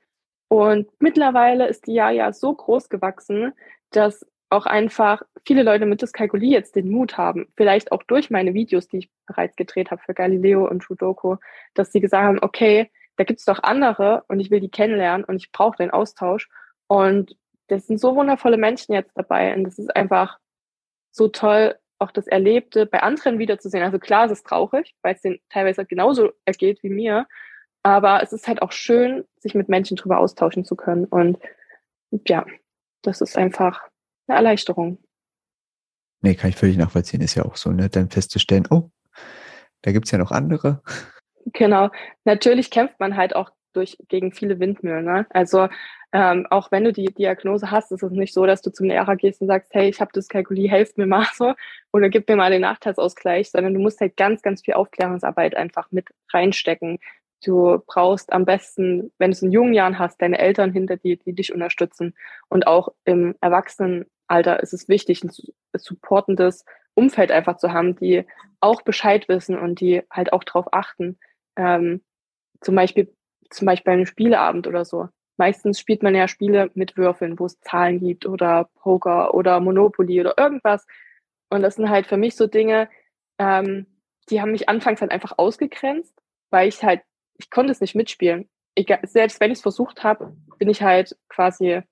und 0.49 0.89
mittlerweile 1.01 1.67
ist 1.67 1.87
die 1.87 1.95
Jaja 1.95 2.33
so 2.33 2.55
groß 2.55 2.89
gewachsen, 2.89 3.53
dass 3.91 4.25
auch 4.49 4.67
einfach 4.67 5.23
viele 5.45 5.65
Leute 5.65 5.87
mit 5.87 6.03
Dyskalkulie 6.03 6.53
jetzt 6.53 6.77
den 6.77 6.89
Mut 6.89 7.19
haben, 7.19 7.49
vielleicht 7.57 7.91
auch 7.91 8.05
durch 8.05 8.31
meine 8.31 8.55
Videos, 8.55 8.87
die 8.87 8.99
ich 8.99 9.11
bereits 9.27 9.57
gedreht 9.57 9.91
habe 9.91 10.03
für 10.05 10.15
Galileo 10.15 10.69
und 10.69 10.85
Shudoku, 10.85 11.37
dass 11.75 11.91
sie 11.91 12.01
gesagt 12.01 12.25
haben, 12.25 12.39
okay, 12.41 12.91
da 13.17 13.25
gibt's 13.25 13.45
doch 13.45 13.63
andere 13.63 14.25
und 14.29 14.39
ich 14.39 14.51
will 14.51 14.61
die 14.61 14.71
kennenlernen 14.71 15.25
und 15.25 15.37
ich 15.37 15.51
brauche 15.51 15.79
den 15.79 15.91
Austausch. 15.91 16.49
Und 16.87 17.37
das 17.67 17.89
sind 17.89 17.99
so 17.99 18.15
wundervolle 18.15 18.57
Menschen 18.57 18.93
jetzt 18.93 19.17
dabei 19.17 19.55
und 19.57 19.65
das 19.65 19.79
ist 19.79 19.97
einfach 19.97 20.39
so 21.11 21.27
toll, 21.27 21.75
auch 21.99 22.11
das 22.11 22.27
Erlebte 22.27 22.87
bei 22.87 23.03
anderen 23.03 23.39
wiederzusehen. 23.39 23.83
Also 23.83 23.99
klar, 23.99 24.27
es 24.27 24.33
ist 24.33 24.47
traurig, 24.47 24.95
weil 25.03 25.15
es 25.15 25.23
denen 25.23 25.39
teilweise 25.49 25.85
genauso 25.85 26.33
ergeht 26.45 26.83
wie 26.83 26.91
mir, 26.91 27.27
aber 27.83 28.23
es 28.23 28.33
ist 28.33 28.49
halt 28.49 28.63
auch 28.63 28.73
schön, 28.73 29.25
sich 29.39 29.55
mit 29.55 29.69
Menschen 29.69 29.97
drüber 29.97 30.19
austauschen 30.19 30.65
zu 30.65 30.77
können. 30.77 31.05
Und 31.05 31.39
ja, 32.27 32.45
das 33.03 33.21
ist 33.21 33.37
einfach 33.37 33.81
eine 34.27 34.37
Erleichterung. 34.37 34.99
Nee, 36.21 36.35
kann 36.35 36.51
ich 36.51 36.57
völlig 36.57 36.77
nachvollziehen. 36.77 37.21
Ist 37.21 37.37
ja 37.37 37.45
auch 37.45 37.57
so, 37.57 37.71
ne? 37.71 37.89
Dann 37.89 38.11
festzustellen, 38.11 38.67
oh, 38.71 38.91
da 39.83 39.93
gibt's 39.93 40.11
ja 40.11 40.19
noch 40.19 40.33
andere. 40.33 40.83
Genau. 41.53 41.91
Natürlich 42.25 42.71
kämpft 42.71 42.99
man 42.99 43.17
halt 43.17 43.37
auch 43.37 43.51
durch, 43.77 43.99
gegen 44.09 44.33
viele 44.33 44.59
Windmühlen. 44.59 45.05
Ne? 45.05 45.27
Also 45.31 45.69
ähm, 46.13 46.47
auch 46.51 46.73
wenn 46.73 46.85
du 46.85 46.93
die 46.93 47.13
Diagnose 47.13 47.71
hast, 47.71 47.93
ist 47.93 48.03
es 48.03 48.13
nicht 48.13 48.33
so, 48.33 48.47
dass 48.47 48.63
du 48.63 48.71
zum 48.71 48.87
Lehrer 48.87 49.17
gehst 49.17 49.41
und 49.41 49.49
sagst, 49.49 49.75
hey, 49.75 49.89
ich 49.89 50.01
habe 50.01 50.13
Dyskalkulie, 50.13 50.69
helft 50.69 50.99
mir 50.99 51.07
mal 51.07 51.27
so 51.35 51.55
oder 51.93 52.09
gib 52.09 52.29
mir 52.29 52.37
mal 52.37 52.51
den 52.51 52.63
Nachteilsausgleich, 52.63 53.51
sondern 53.51 53.75
du 53.75 53.81
musst 53.81 54.01
halt 54.01 54.17
ganz, 54.17 54.43
ganz 54.43 54.63
viel 54.63 54.75
Aufklärungsarbeit 54.75 55.57
einfach 55.57 55.91
mit 55.93 56.09
reinstecken. 56.33 56.99
Du 57.45 57.83
brauchst 57.87 58.33
am 58.33 58.45
besten, 58.45 59.13
wenn 59.19 59.31
du 59.31 59.35
es 59.35 59.43
in 59.43 59.53
jungen 59.53 59.75
Jahren 59.75 59.99
hast, 59.99 60.23
deine 60.23 60.39
Eltern 60.39 60.73
hinter 60.73 60.97
dir, 60.97 61.17
die 61.17 61.35
dich 61.35 61.53
unterstützen. 61.53 62.15
Und 62.49 62.67
auch 62.67 62.89
im 63.05 63.35
Erwachsenenalter 63.41 64.63
ist 64.63 64.73
es 64.73 64.89
wichtig, 64.89 65.23
ein 65.23 65.31
supportendes 65.77 66.65
Umfeld 66.95 67.31
einfach 67.31 67.59
zu 67.59 67.73
haben, 67.73 67.95
die 67.97 68.25
auch 68.61 68.83
Bescheid 68.83 69.29
wissen 69.29 69.59
und 69.59 69.81
die 69.81 70.03
halt 70.11 70.33
auch 70.33 70.45
darauf 70.45 70.73
achten. 70.73 71.19
Ähm, 71.57 72.03
zum 72.61 72.75
Beispiel, 72.75 73.15
zum 73.51 73.67
Beispiel 73.67 73.85
bei 73.85 73.93
einem 73.93 74.07
Spieleabend 74.07 74.67
oder 74.67 74.85
so. 74.85 75.09
Meistens 75.37 75.79
spielt 75.79 76.03
man 76.03 76.15
ja 76.15 76.29
Spiele 76.29 76.71
mit 76.75 76.97
Würfeln, 76.97 77.39
wo 77.39 77.47
es 77.47 77.61
Zahlen 77.61 78.01
gibt 78.01 78.27
oder 78.27 78.71
Poker 78.77 79.35
oder 79.35 79.61
Monopoly 79.61 80.21
oder 80.21 80.35
irgendwas. 80.39 80.87
Und 81.51 81.63
das 81.63 81.77
sind 81.77 81.91
halt 81.91 82.07
für 82.07 82.17
mich 82.17 82.37
so 82.37 82.47
Dinge, 82.47 82.89
ähm, 83.39 83.87
die 84.31 84.41
haben 84.41 84.53
mich 84.53 84.69
anfangs 84.69 85.01
halt 85.01 85.13
einfach 85.13 85.35
ausgegrenzt, 85.37 86.15
weil 86.51 86.69
ich 86.69 86.83
halt 86.83 87.03
ich 87.39 87.51
konnte 87.51 87.73
es 87.73 87.81
nicht 87.81 87.95
mitspielen. 87.95 88.49
Egal, 88.75 89.01
selbst 89.05 89.41
wenn 89.41 89.51
ich 89.51 89.59
es 89.59 89.63
versucht 89.63 90.05
habe, 90.05 90.37
bin 90.59 90.69
ich 90.69 90.83
halt 90.83 91.17
quasi 91.29 91.83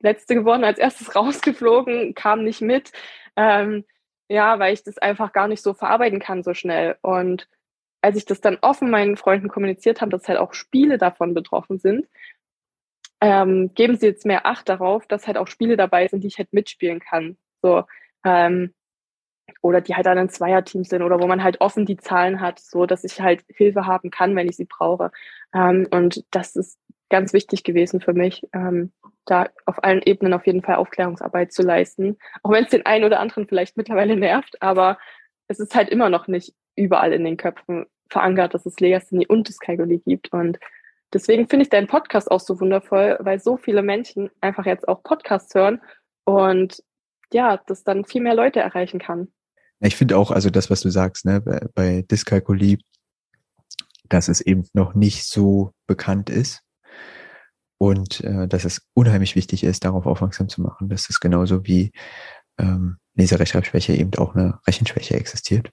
letzte 0.00 0.34
geworden, 0.34 0.64
als 0.64 0.78
erstes 0.78 1.14
rausgeflogen, 1.16 2.14
kam 2.14 2.44
nicht 2.44 2.60
mit. 2.60 2.92
Ähm, 3.36 3.84
ja, 4.28 4.58
weil 4.58 4.72
ich 4.74 4.82
das 4.82 4.98
einfach 4.98 5.32
gar 5.32 5.48
nicht 5.48 5.62
so 5.62 5.74
verarbeiten 5.74 6.20
kann 6.20 6.42
so 6.42 6.54
schnell. 6.54 6.96
Und 7.02 7.48
als 8.02 8.16
ich 8.16 8.26
das 8.26 8.40
dann 8.40 8.58
offen 8.60 8.90
meinen 8.90 9.16
Freunden 9.16 9.48
kommuniziert 9.48 10.00
habe, 10.00 10.10
dass 10.10 10.28
halt 10.28 10.38
auch 10.38 10.54
Spiele 10.54 10.98
davon 10.98 11.34
betroffen 11.34 11.78
sind, 11.78 12.06
ähm, 13.20 13.72
geben 13.74 13.96
sie 13.96 14.06
jetzt 14.06 14.26
mehr 14.26 14.46
Acht 14.46 14.68
darauf, 14.68 15.06
dass 15.06 15.26
halt 15.28 15.38
auch 15.38 15.46
Spiele 15.46 15.76
dabei 15.76 16.08
sind, 16.08 16.24
die 16.24 16.26
ich 16.28 16.38
halt 16.38 16.52
mitspielen 16.52 16.98
kann. 16.98 17.38
So, 17.62 17.84
ähm, 18.24 18.74
oder 19.60 19.80
die 19.80 19.94
halt 19.94 20.06
dann 20.06 20.18
ein 20.18 20.28
Zweierteam 20.28 20.84
sind 20.84 21.02
oder 21.02 21.20
wo 21.20 21.26
man 21.26 21.42
halt 21.42 21.60
offen 21.60 21.86
die 21.86 21.96
Zahlen 21.96 22.40
hat, 22.40 22.58
so 22.58 22.86
dass 22.86 23.04
ich 23.04 23.20
halt 23.20 23.44
Hilfe 23.48 23.86
haben 23.86 24.10
kann, 24.10 24.34
wenn 24.34 24.48
ich 24.48 24.56
sie 24.56 24.64
brauche. 24.64 25.12
Ähm, 25.54 25.86
und 25.90 26.24
das 26.32 26.56
ist 26.56 26.78
ganz 27.10 27.32
wichtig 27.32 27.62
gewesen 27.62 28.00
für 28.00 28.14
mich, 28.14 28.48
ähm, 28.52 28.92
da 29.26 29.48
auf 29.66 29.84
allen 29.84 30.02
Ebenen 30.02 30.32
auf 30.32 30.46
jeden 30.46 30.62
Fall 30.62 30.76
Aufklärungsarbeit 30.76 31.52
zu 31.52 31.62
leisten. 31.62 32.18
Auch 32.42 32.50
wenn 32.50 32.64
es 32.64 32.70
den 32.70 32.86
einen 32.86 33.04
oder 33.04 33.20
anderen 33.20 33.46
vielleicht 33.46 33.76
mittlerweile 33.76 34.16
nervt, 34.16 34.60
aber 34.60 34.98
es 35.46 35.60
ist 35.60 35.74
halt 35.74 35.90
immer 35.90 36.08
noch 36.08 36.26
nicht 36.26 36.54
überall 36.76 37.12
in 37.12 37.24
den 37.24 37.36
Köpfen 37.36 37.86
verankert, 38.12 38.54
dass 38.54 38.66
es 38.66 38.78
Legasthenie 38.78 39.26
und 39.26 39.48
Dyskalkulie 39.48 39.98
gibt. 39.98 40.32
Und 40.32 40.58
deswegen 41.12 41.48
finde 41.48 41.64
ich 41.64 41.70
deinen 41.70 41.88
Podcast 41.88 42.30
auch 42.30 42.40
so 42.40 42.60
wundervoll, 42.60 43.16
weil 43.20 43.40
so 43.40 43.56
viele 43.56 43.82
Menschen 43.82 44.30
einfach 44.40 44.66
jetzt 44.66 44.86
auch 44.86 45.02
Podcasts 45.02 45.54
hören 45.54 45.80
und 46.24 46.82
ja, 47.32 47.60
das 47.66 47.82
dann 47.82 48.04
viel 48.04 48.22
mehr 48.22 48.34
Leute 48.34 48.60
erreichen 48.60 49.00
kann. 49.00 49.28
Ich 49.80 49.96
finde 49.96 50.16
auch, 50.16 50.30
also 50.30 50.50
das, 50.50 50.70
was 50.70 50.82
du 50.82 50.90
sagst, 50.90 51.24
ne, 51.24 51.40
bei, 51.40 51.66
bei 51.74 52.02
Dyskalkulie, 52.02 52.78
dass 54.08 54.28
es 54.28 54.40
eben 54.40 54.68
noch 54.74 54.94
nicht 54.94 55.24
so 55.24 55.72
bekannt 55.86 56.30
ist 56.30 56.62
und 57.78 58.20
äh, 58.20 58.46
dass 58.46 58.64
es 58.64 58.86
unheimlich 58.94 59.34
wichtig 59.34 59.64
ist, 59.64 59.84
darauf 59.84 60.06
aufmerksam 60.06 60.48
zu 60.48 60.60
machen, 60.60 60.88
dass 60.88 61.08
es 61.08 61.18
genauso 61.18 61.64
wie 61.66 61.90
ähm, 62.58 62.98
Leserechtschreibschwäche 63.14 63.94
eben 63.94 64.14
auch 64.18 64.34
eine 64.34 64.60
Rechenschwäche 64.66 65.16
existiert 65.16 65.72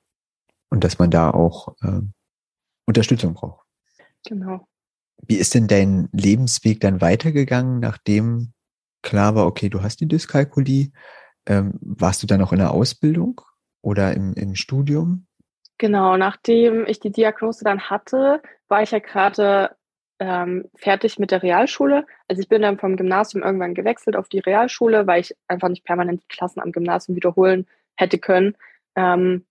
und 0.70 0.84
dass 0.84 1.00
man 1.00 1.12
da 1.12 1.32
auch 1.32 1.76
ähm, 1.84 2.14
Unterstützung 2.86 3.34
braucht. 3.34 3.66
Genau. 4.28 4.68
Wie 5.28 5.38
ist 5.38 5.54
denn 5.54 5.68
dein 5.68 6.10
Lebensweg 6.12 6.80
dann 6.80 7.02
weitergegangen, 7.02 7.80
nachdem 7.80 8.54
klar 9.02 9.36
war, 9.36 9.46
okay, 9.46 9.70
du 9.70 9.82
hast 9.82 10.00
die 10.00 10.08
Dyskalkulie? 10.08 10.92
Ähm, 11.46 11.74
warst 11.82 12.24
du 12.24 12.28
dann 12.28 12.42
auch 12.42 12.52
in 12.52 12.60
der 12.60 12.72
Ausbildung 12.72 13.42
oder 13.82 14.14
im, 14.14 14.34
im 14.34 14.56
Studium? 14.56 15.28
Genau, 15.78 16.18
nachdem 16.18 16.86
ich 16.88 17.00
die 17.00 17.12
Diagnose 17.12 17.64
dann 17.64 17.90
hatte, 17.90 18.42
war 18.68 18.84
ich 18.84 18.92
ja 18.92 19.00
gerade 19.00 19.76
ähm, 20.20 20.66
fertig 20.76 21.18
mit 21.18 21.32
der 21.32 21.42
Realschule. 21.42 22.06
Also 22.28 22.42
ich 22.42 22.50
bin 22.50 22.62
dann 22.62 22.78
vom 22.78 22.98
Gymnasium 22.98 23.44
irgendwann 23.44 23.74
gewechselt 23.74 24.16
auf 24.18 24.28
die 24.28 24.40
Realschule, 24.40 25.08
weil 25.08 25.22
ich 25.22 25.36
einfach 25.48 25.70
nicht 25.70 25.86
permanent 25.86 26.22
die 26.24 26.28
Klassen 26.28 26.60
am 26.60 26.74
Gymnasium 26.74 27.16
wiederholen 27.16 27.66
hätte 27.96 28.20
können. 28.20 28.56
Ähm, 28.96 29.46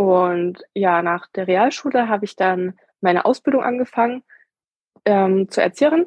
und 0.00 0.62
ja, 0.72 1.02
nach 1.02 1.26
der 1.26 1.46
Realschule 1.46 2.08
habe 2.08 2.24
ich 2.24 2.34
dann 2.34 2.78
meine 3.02 3.26
Ausbildung 3.26 3.62
angefangen 3.62 4.22
ähm, 5.04 5.50
zur 5.50 5.62
Erzieherin. 5.62 6.06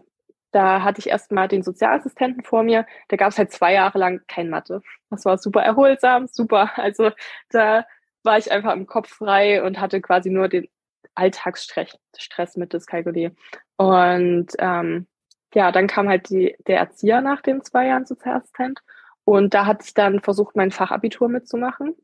Da 0.52 0.82
hatte 0.82 0.98
ich 0.98 1.10
erstmal 1.10 1.48
den 1.48 1.62
Sozialassistenten 1.62 2.44
vor 2.44 2.64
mir. 2.64 2.88
Da 3.10 3.18
gab 3.18 3.30
es 3.30 3.38
halt 3.38 3.52
zwei 3.52 3.72
Jahre 3.74 4.00
lang 4.00 4.22
kein 4.28 4.50
Mathe. 4.50 4.82
Das 5.12 5.26
war 5.26 5.38
super 5.38 5.62
erholsam, 5.62 6.26
super. 6.26 6.72
Also 6.76 7.12
da 7.50 7.86
war 8.24 8.40
ich 8.40 8.52
einfach 8.52 8.74
im 8.74 8.88
Kopf 8.88 9.10
frei 9.10 9.62
und 9.64 9.80
hatte 9.80 10.02
quasi 10.02 10.32
nur 10.32 10.48
den 10.48 10.68
Alltagsstress 11.14 11.96
Stress 12.18 12.58
mit 12.58 12.74
Dyskalkulie. 12.74 13.36
Und 13.78 14.54
ähm, 14.58 15.06
ja, 15.54 15.72
dann 15.72 15.86
kam 15.86 16.10
halt 16.10 16.30
die, 16.32 16.56
der 16.66 16.80
Erzieher 16.80 17.22
nach 17.22 17.44
den 17.44 17.64
zwei 17.64 17.86
Jahren 17.86 18.08
Sozialassistent. 18.08 18.80
Und 19.24 19.54
da 19.54 19.68
hatte 19.68 19.86
ich 19.86 19.94
dann 19.94 20.20
versucht, 20.20 20.56
mein 20.56 20.72
Fachabitur 20.72 21.30
mitzumachen. 21.30 21.96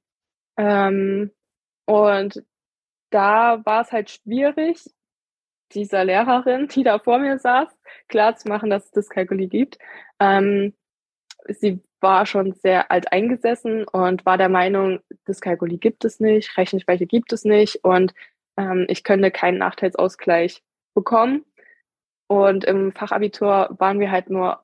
Ähm, 0.55 1.31
und 1.89 2.43
da 3.09 3.65
war 3.65 3.81
es 3.81 3.91
halt 3.91 4.11
schwierig, 4.11 4.85
dieser 5.71 6.05
Lehrerin, 6.05 6.67
die 6.67 6.83
da 6.83 6.99
vor 6.99 7.17
mir 7.17 7.39
saß, 7.39 7.67
klar 8.07 8.35
zu 8.35 8.47
machen, 8.47 8.69
dass 8.69 8.85
es 8.85 8.91
Dyskalkulie 8.91 9.47
gibt. 9.47 9.79
Ähm, 10.19 10.75
sie 11.47 11.81
war 11.99 12.27
schon 12.27 12.53
sehr 12.53 12.91
alt 12.91 13.11
eingesessen 13.11 13.85
und 13.87 14.23
war 14.23 14.37
der 14.37 14.49
Meinung, 14.49 14.99
Dyskalkulie 15.27 15.79
gibt 15.79 16.05
es 16.05 16.19
nicht, 16.19 16.55
Rechenspeicher 16.59 17.07
gibt 17.07 17.33
es 17.33 17.43
nicht 17.43 17.83
und 17.83 18.13
ähm, 18.55 18.85
ich 18.87 19.03
könnte 19.03 19.31
keinen 19.31 19.57
Nachteilsausgleich 19.57 20.61
bekommen. 20.93 21.43
Und 22.27 22.65
im 22.65 22.91
Fachabitur 22.91 23.75
waren 23.79 23.99
wir 23.99 24.11
halt 24.11 24.29
nur 24.29 24.63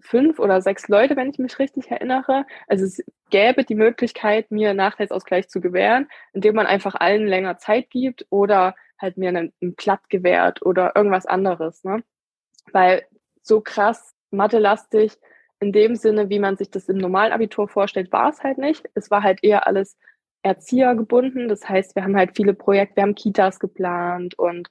fünf 0.00 0.38
oder 0.38 0.60
sechs 0.60 0.88
Leute, 0.88 1.16
wenn 1.16 1.30
ich 1.30 1.38
mich 1.38 1.58
richtig 1.58 1.90
erinnere. 1.90 2.44
Also 2.68 2.84
es 2.84 3.02
gäbe 3.30 3.64
die 3.64 3.74
Möglichkeit, 3.74 4.50
mir 4.50 4.74
Nachteilsausgleich 4.74 5.48
zu 5.48 5.60
gewähren, 5.60 6.08
indem 6.32 6.54
man 6.54 6.66
einfach 6.66 6.94
allen 6.94 7.26
länger 7.26 7.58
Zeit 7.58 7.90
gibt 7.90 8.26
oder 8.30 8.74
halt 8.98 9.16
mir 9.16 9.28
einen, 9.28 9.52
einen 9.60 9.74
Platt 9.74 10.08
gewährt 10.08 10.64
oder 10.64 10.92
irgendwas 10.94 11.26
anderes. 11.26 11.84
Ne? 11.84 12.02
Weil 12.72 13.06
so 13.42 13.60
krass 13.60 14.14
mathelastig 14.30 15.16
in 15.60 15.72
dem 15.72 15.96
Sinne, 15.96 16.28
wie 16.28 16.38
man 16.38 16.56
sich 16.56 16.70
das 16.70 16.88
im 16.88 16.98
Normalabitur 16.98 17.68
vorstellt, 17.68 18.12
war 18.12 18.30
es 18.30 18.42
halt 18.42 18.58
nicht. 18.58 18.88
Es 18.94 19.10
war 19.10 19.22
halt 19.22 19.42
eher 19.42 19.66
alles 19.66 19.96
Erzieher 20.42 20.94
gebunden. 20.94 21.48
Das 21.48 21.68
heißt, 21.68 21.96
wir 21.96 22.04
haben 22.04 22.16
halt 22.16 22.36
viele 22.36 22.54
Projekte, 22.54 22.96
wir 22.96 23.02
haben 23.04 23.14
Kitas 23.14 23.58
geplant 23.58 24.38
und 24.38 24.68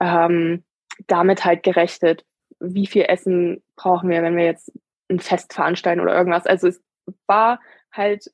ähm, 0.00 0.64
damit 1.06 1.44
halt 1.44 1.62
gerechnet, 1.62 2.24
wie 2.60 2.86
viel 2.86 3.02
Essen 3.02 3.62
brauchen 3.76 4.08
wir, 4.08 4.22
wenn 4.22 4.36
wir 4.36 4.44
jetzt 4.44 4.72
ein 5.08 5.20
Fest 5.20 5.52
veranstalten 5.52 6.00
oder 6.00 6.16
irgendwas. 6.16 6.46
Also 6.46 6.68
es 6.68 6.82
war 7.26 7.60
halt 7.92 8.30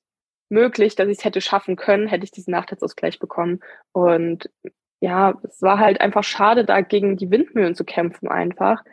möglich, 0.48 0.94
dass 0.94 1.08
ich 1.08 1.18
es 1.18 1.24
hätte 1.24 1.40
schaffen 1.40 1.76
können, 1.76 2.06
hätte 2.06 2.24
ich 2.24 2.30
diesen 2.30 2.52
Nachteilsausgleich 2.52 3.18
bekommen. 3.18 3.60
Und 3.92 4.50
ja, 5.00 5.34
es 5.42 5.62
war 5.62 5.78
halt 5.78 6.00
einfach 6.00 6.24
schade, 6.24 6.64
da 6.64 6.80
gegen 6.80 7.16
die 7.16 7.30
Windmühlen 7.30 7.74
zu 7.74 7.84
kämpfen 7.84 8.28
einfach. 8.28 8.84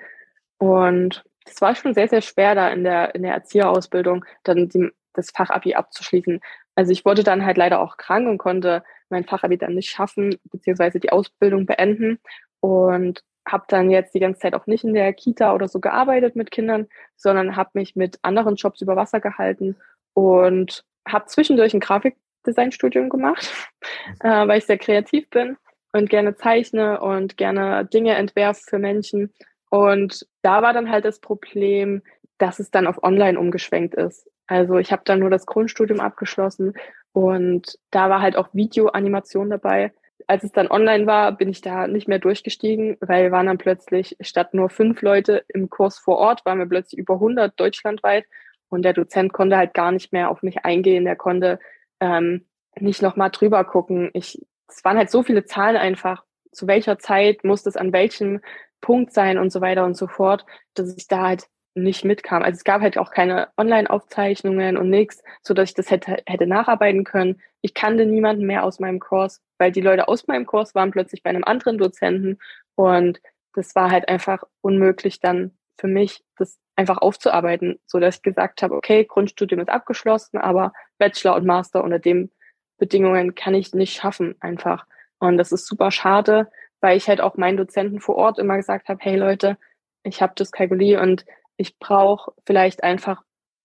Und 0.58 1.24
das 1.46 1.62
war 1.62 1.76
schon 1.76 1.94
sehr, 1.94 2.08
sehr 2.08 2.22
schwer, 2.22 2.56
da 2.56 2.70
in 2.70 2.84
der, 2.84 3.16
in 3.16 3.24
der 3.24 3.34
Erzieherausbildung 3.34 4.26
dann 4.44 4.70
die, 4.70 4.90
das 5.14 5.32
Fachabi 5.32 5.76
abzuschließen. 5.76 6.40
Also 6.76 6.92
ich 6.92 7.06
wurde 7.06 7.24
dann 7.24 7.46
halt 7.46 7.58
leider 7.58 7.80
auch 7.82 7.98
krank 7.98 8.28
und 8.28 8.38
konnte 8.38 8.84
mein 9.10 9.26
Fachabi 9.26 9.58
dann 9.58 9.76
nicht 9.76 9.90
schaffen, 9.90 10.38
beziehungsweise 10.46 11.00
die 11.00 11.12
Ausbildung 11.12 11.66
beenden. 11.66 12.20
Und 12.62 13.24
habe 13.52 13.66
dann 13.68 13.90
jetzt 13.90 14.14
die 14.14 14.20
ganze 14.20 14.42
Zeit 14.42 14.54
auch 14.54 14.68
nicht 14.68 14.84
in 14.84 14.94
der 14.94 15.14
Kita 15.14 15.54
oder 15.54 15.68
so 15.68 15.80
gearbeitet 15.80 16.36
mit 16.36 16.52
Kindern, 16.52 16.88
sondern 17.16 17.56
habe 17.56 17.72
mich 17.74 17.96
mit 17.96 18.20
anderen 18.22 18.56
Jobs 18.56 18.82
über 18.82 18.96
Wasser 18.96 19.20
gehalten 19.20 19.76
und 20.14 20.84
habe 21.08 21.26
zwischendurch 21.26 21.74
ein 21.74 21.80
Grafikdesignstudium 21.80 23.10
gemacht, 23.10 23.52
äh, 24.22 24.48
weil 24.48 24.60
ich 24.60 24.66
sehr 24.66 24.78
kreativ 24.78 25.30
bin 25.30 25.58
und 25.92 26.10
gerne 26.10 26.36
zeichne 26.36 27.02
und 27.02 27.38
gerne 27.38 27.86
Dinge 27.86 28.16
entwerfe 28.16 28.62
für 28.66 28.80
Menschen. 28.80 29.34
Und 29.70 30.28
da 30.42 30.62
war 30.62 30.74
dann 30.74 30.90
halt 30.90 31.06
das 31.06 31.20
Problem, 31.20 32.02
dass 32.38 32.60
es 32.60 32.72
dann 32.72 32.88
auf 32.88 33.04
Online 33.04 33.40
umgeschwenkt 33.40 33.96
ist. 33.96 34.28
Also 34.48 34.78
ich 34.78 34.92
habe 34.92 35.04
dann 35.06 35.20
nur 35.20 35.30
das 35.30 35.46
Grundstudium 35.46 36.00
abgeschlossen 36.00 36.74
und 37.12 37.78
da 37.92 38.10
war 38.10 38.22
halt 38.22 38.36
auch 38.36 38.50
Videoanimation 38.54 39.50
dabei. 39.50 39.92
Als 40.28 40.44
es 40.44 40.52
dann 40.52 40.70
online 40.70 41.08
war, 41.08 41.32
bin 41.32 41.50
ich 41.50 41.62
da 41.62 41.88
nicht 41.88 42.08
mehr 42.08 42.20
durchgestiegen, 42.20 42.98
weil 43.00 43.32
waren 43.32 43.48
dann 43.48 43.58
plötzlich 43.58 44.18
statt 44.22 44.54
nur 44.54 44.70
fünf 44.70 45.02
Leute 45.02 45.44
im 45.48 45.70
Kurs 45.70 45.98
vor 45.98 46.18
Ort, 46.18 46.46
waren 46.46 46.60
wir 46.60 46.66
plötzlich 46.66 47.00
über 47.00 47.16
100 47.16 47.60
deutschlandweit 47.60 48.26
und 48.70 48.84
der 48.84 48.94
Dozent 48.94 49.34
konnte 49.34 49.58
halt 49.58 49.74
gar 49.74 49.92
nicht 49.92 50.14
mehr 50.14 50.30
auf 50.30 50.44
mich 50.44 50.66
eingehen. 50.66 51.06
Der 51.06 51.16
konnte 51.16 51.60
ähm, 52.00 52.46
nicht 52.80 53.02
nochmal 53.02 53.32
drüber 53.32 53.64
gucken. 53.64 54.10
Ich 54.14 54.40
es 54.70 54.84
waren 54.86 54.98
halt 54.98 55.10
so 55.10 55.24
viele 55.24 55.46
Zahlen 55.46 55.78
einfach, 55.78 56.24
zu 56.52 56.68
welcher 56.68 57.00
Zeit 57.00 57.44
muss 57.44 57.64
das 57.64 57.76
an 57.76 57.94
welchem 57.94 58.42
Punkt 58.82 59.14
sein 59.14 59.38
und 59.38 59.52
so 59.52 59.62
weiter 59.62 59.86
und 59.86 59.98
so 59.98 60.08
fort, 60.08 60.46
dass 60.74 60.96
ich 60.96 61.08
da 61.08 61.28
halt 61.28 61.48
nicht 61.84 62.06
mitkam. 62.06 62.44
Also 62.44 62.58
es 62.58 62.64
gab 62.64 62.82
halt 62.82 62.98
auch 62.98 63.12
keine 63.12 63.50
Online-Aufzeichnungen 63.58 64.78
und 64.78 64.90
nichts, 64.90 65.24
so 65.42 65.54
dass 65.54 65.70
ich 65.70 65.76
das 65.76 65.92
hätte, 65.92 66.18
hätte 66.26 66.48
nacharbeiten 66.48 67.04
können. 67.04 67.42
Ich 67.62 67.74
kannte 67.74 68.06
niemanden 68.06 68.46
mehr 68.46 68.64
aus 68.64 68.80
meinem 68.80 69.00
Kurs, 69.00 69.42
weil 69.58 69.72
die 69.72 69.82
Leute 69.82 70.08
aus 70.08 70.28
meinem 70.28 70.46
Kurs 70.46 70.76
waren 70.76 70.92
plötzlich 70.92 71.24
bei 71.24 71.30
einem 71.30 71.44
anderen 71.44 71.78
Dozenten 71.78 72.40
und 72.76 73.20
das 73.54 73.76
war 73.76 73.92
halt 73.92 74.08
einfach 74.08 74.44
unmöglich 74.62 75.20
dann 75.20 75.52
für 75.78 75.88
mich, 75.88 76.24
das 76.38 76.60
einfach 76.76 76.98
aufzuarbeiten, 76.98 77.80
so 77.86 78.00
dass 78.00 78.18
ich 78.18 78.22
gesagt 78.22 78.62
habe, 78.62 78.76
okay, 78.76 79.06
Grundstudium 79.06 79.62
ist 79.62 79.70
abgeschlossen, 79.70 80.38
aber 80.38 80.74
Bachelor 80.98 81.36
und 81.36 81.46
Master 81.46 81.84
unter 81.84 82.00
dem 82.00 82.32
Bedingungen 82.78 83.36
kann 83.36 83.54
ich 83.54 83.74
nicht 83.74 83.94
schaffen 83.94 84.36
einfach. 84.40 84.86
Und 85.20 85.38
das 85.38 85.52
ist 85.52 85.68
super 85.68 85.92
schade, 85.92 86.50
weil 86.82 86.98
ich 86.98 87.08
halt 87.08 87.22
auch 87.22 87.36
meinen 87.36 87.58
Dozenten 87.58 88.00
vor 88.00 88.16
Ort 88.16 88.40
immer 88.40 88.56
gesagt 88.56 88.88
habe, 88.88 89.00
hey 89.02 89.18
Leute, 89.18 89.58
ich 90.04 90.22
habe 90.22 90.36
Dyskalkulie 90.36 91.00
und 91.00 91.26
ich 91.60 91.78
brauche 91.78 92.32
vielleicht 92.46 92.84
einfach, 92.84 93.24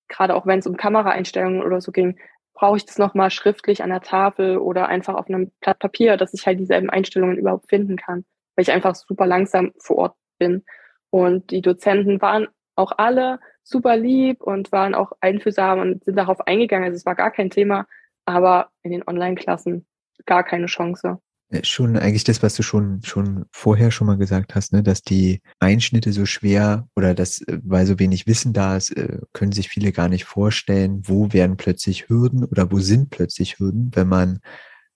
gerade 0.09 0.35
auch 0.35 0.47
wenn 0.47 0.59
es 0.59 0.67
um 0.67 0.77
Kameraeinstellungen 0.77 1.63
oder 1.63 1.81
so 1.81 1.93
ging, 1.93 2.19
brauche 2.53 2.77
ich 2.77 2.87
das 2.87 2.99
nochmal 2.99 3.31
schriftlich 3.31 3.83
an 3.83 3.91
der 3.91 4.01
Tafel 4.01 4.59
oder 4.59 4.89
einfach 4.89 5.15
auf 5.15 5.29
einem 5.29 5.53
Blatt 5.61 5.79
Papier, 5.79 6.17
dass 6.17 6.35
ich 6.35 6.47
halt 6.47 6.59
dieselben 6.59 6.91
Einstellungen 6.91 7.39
überhaupt 7.39 7.69
finden 7.69 7.97
kann, 7.97 8.25
weil 8.57 8.65
ich 8.65 8.73
einfach 8.73 8.97
super 8.97 9.27
langsam 9.27 9.73
vor 9.79 9.97
Ort 9.97 10.17
bin. 10.39 10.65
Und 11.11 11.53
die 11.53 11.63
Dozenten 11.63 12.21
waren 12.21 12.49
auch 12.75 12.93
alle 12.97 13.39
super 13.63 13.97
lieb 13.97 14.43
und 14.43 14.73
waren 14.73 14.95
auch 14.95 15.13
einfühlsam 15.21 15.79
und 15.79 16.05
sind 16.05 16.17
darauf 16.17 16.41
eingegangen. 16.47 16.87
Also 16.87 16.97
es 16.97 17.07
war 17.07 17.15
gar 17.15 17.31
kein 17.31 17.51
Thema, 17.51 17.87
aber 18.25 18.71
in 18.83 18.91
den 18.91 19.07
Online-Klassen 19.07 19.87
gar 20.27 20.43
keine 20.43 20.67
Chance. 20.67 21.21
Schon 21.63 21.97
eigentlich 21.97 22.25
das, 22.25 22.43
was 22.43 22.55
du 22.55 22.63
schon, 22.63 23.03
schon 23.05 23.45
vorher 23.53 23.91
schon 23.91 24.07
mal 24.07 24.17
gesagt 24.17 24.55
hast, 24.55 24.73
ne, 24.73 24.83
dass 24.83 25.03
die 25.03 25.41
Einschnitte 25.61 26.13
so 26.13 26.27
schwer 26.27 26.89
oder 26.97 27.15
dass, 27.15 27.41
äh, 27.43 27.59
weil 27.63 27.87
so 27.87 27.99
wenig 27.99 28.27
Wissen 28.27 28.53
da 28.53 28.77
ist, 28.77 28.91
äh, 28.97 29.21
können 29.33 29.53
sich 29.53 29.69
viele 29.69 29.93
gar 29.93 30.09
nicht 30.09 30.25
vorstellen, 30.25 31.03
wo 31.05 31.33
werden 31.33 31.57
plötzlich 31.57 32.09
Hürden 32.09 32.45
oder 32.45 32.71
wo 32.73 32.79
sind 32.81 33.11
plötzlich 33.11 33.59
Hürden, 33.59 33.91
wenn 33.95 34.09
man 34.09 34.41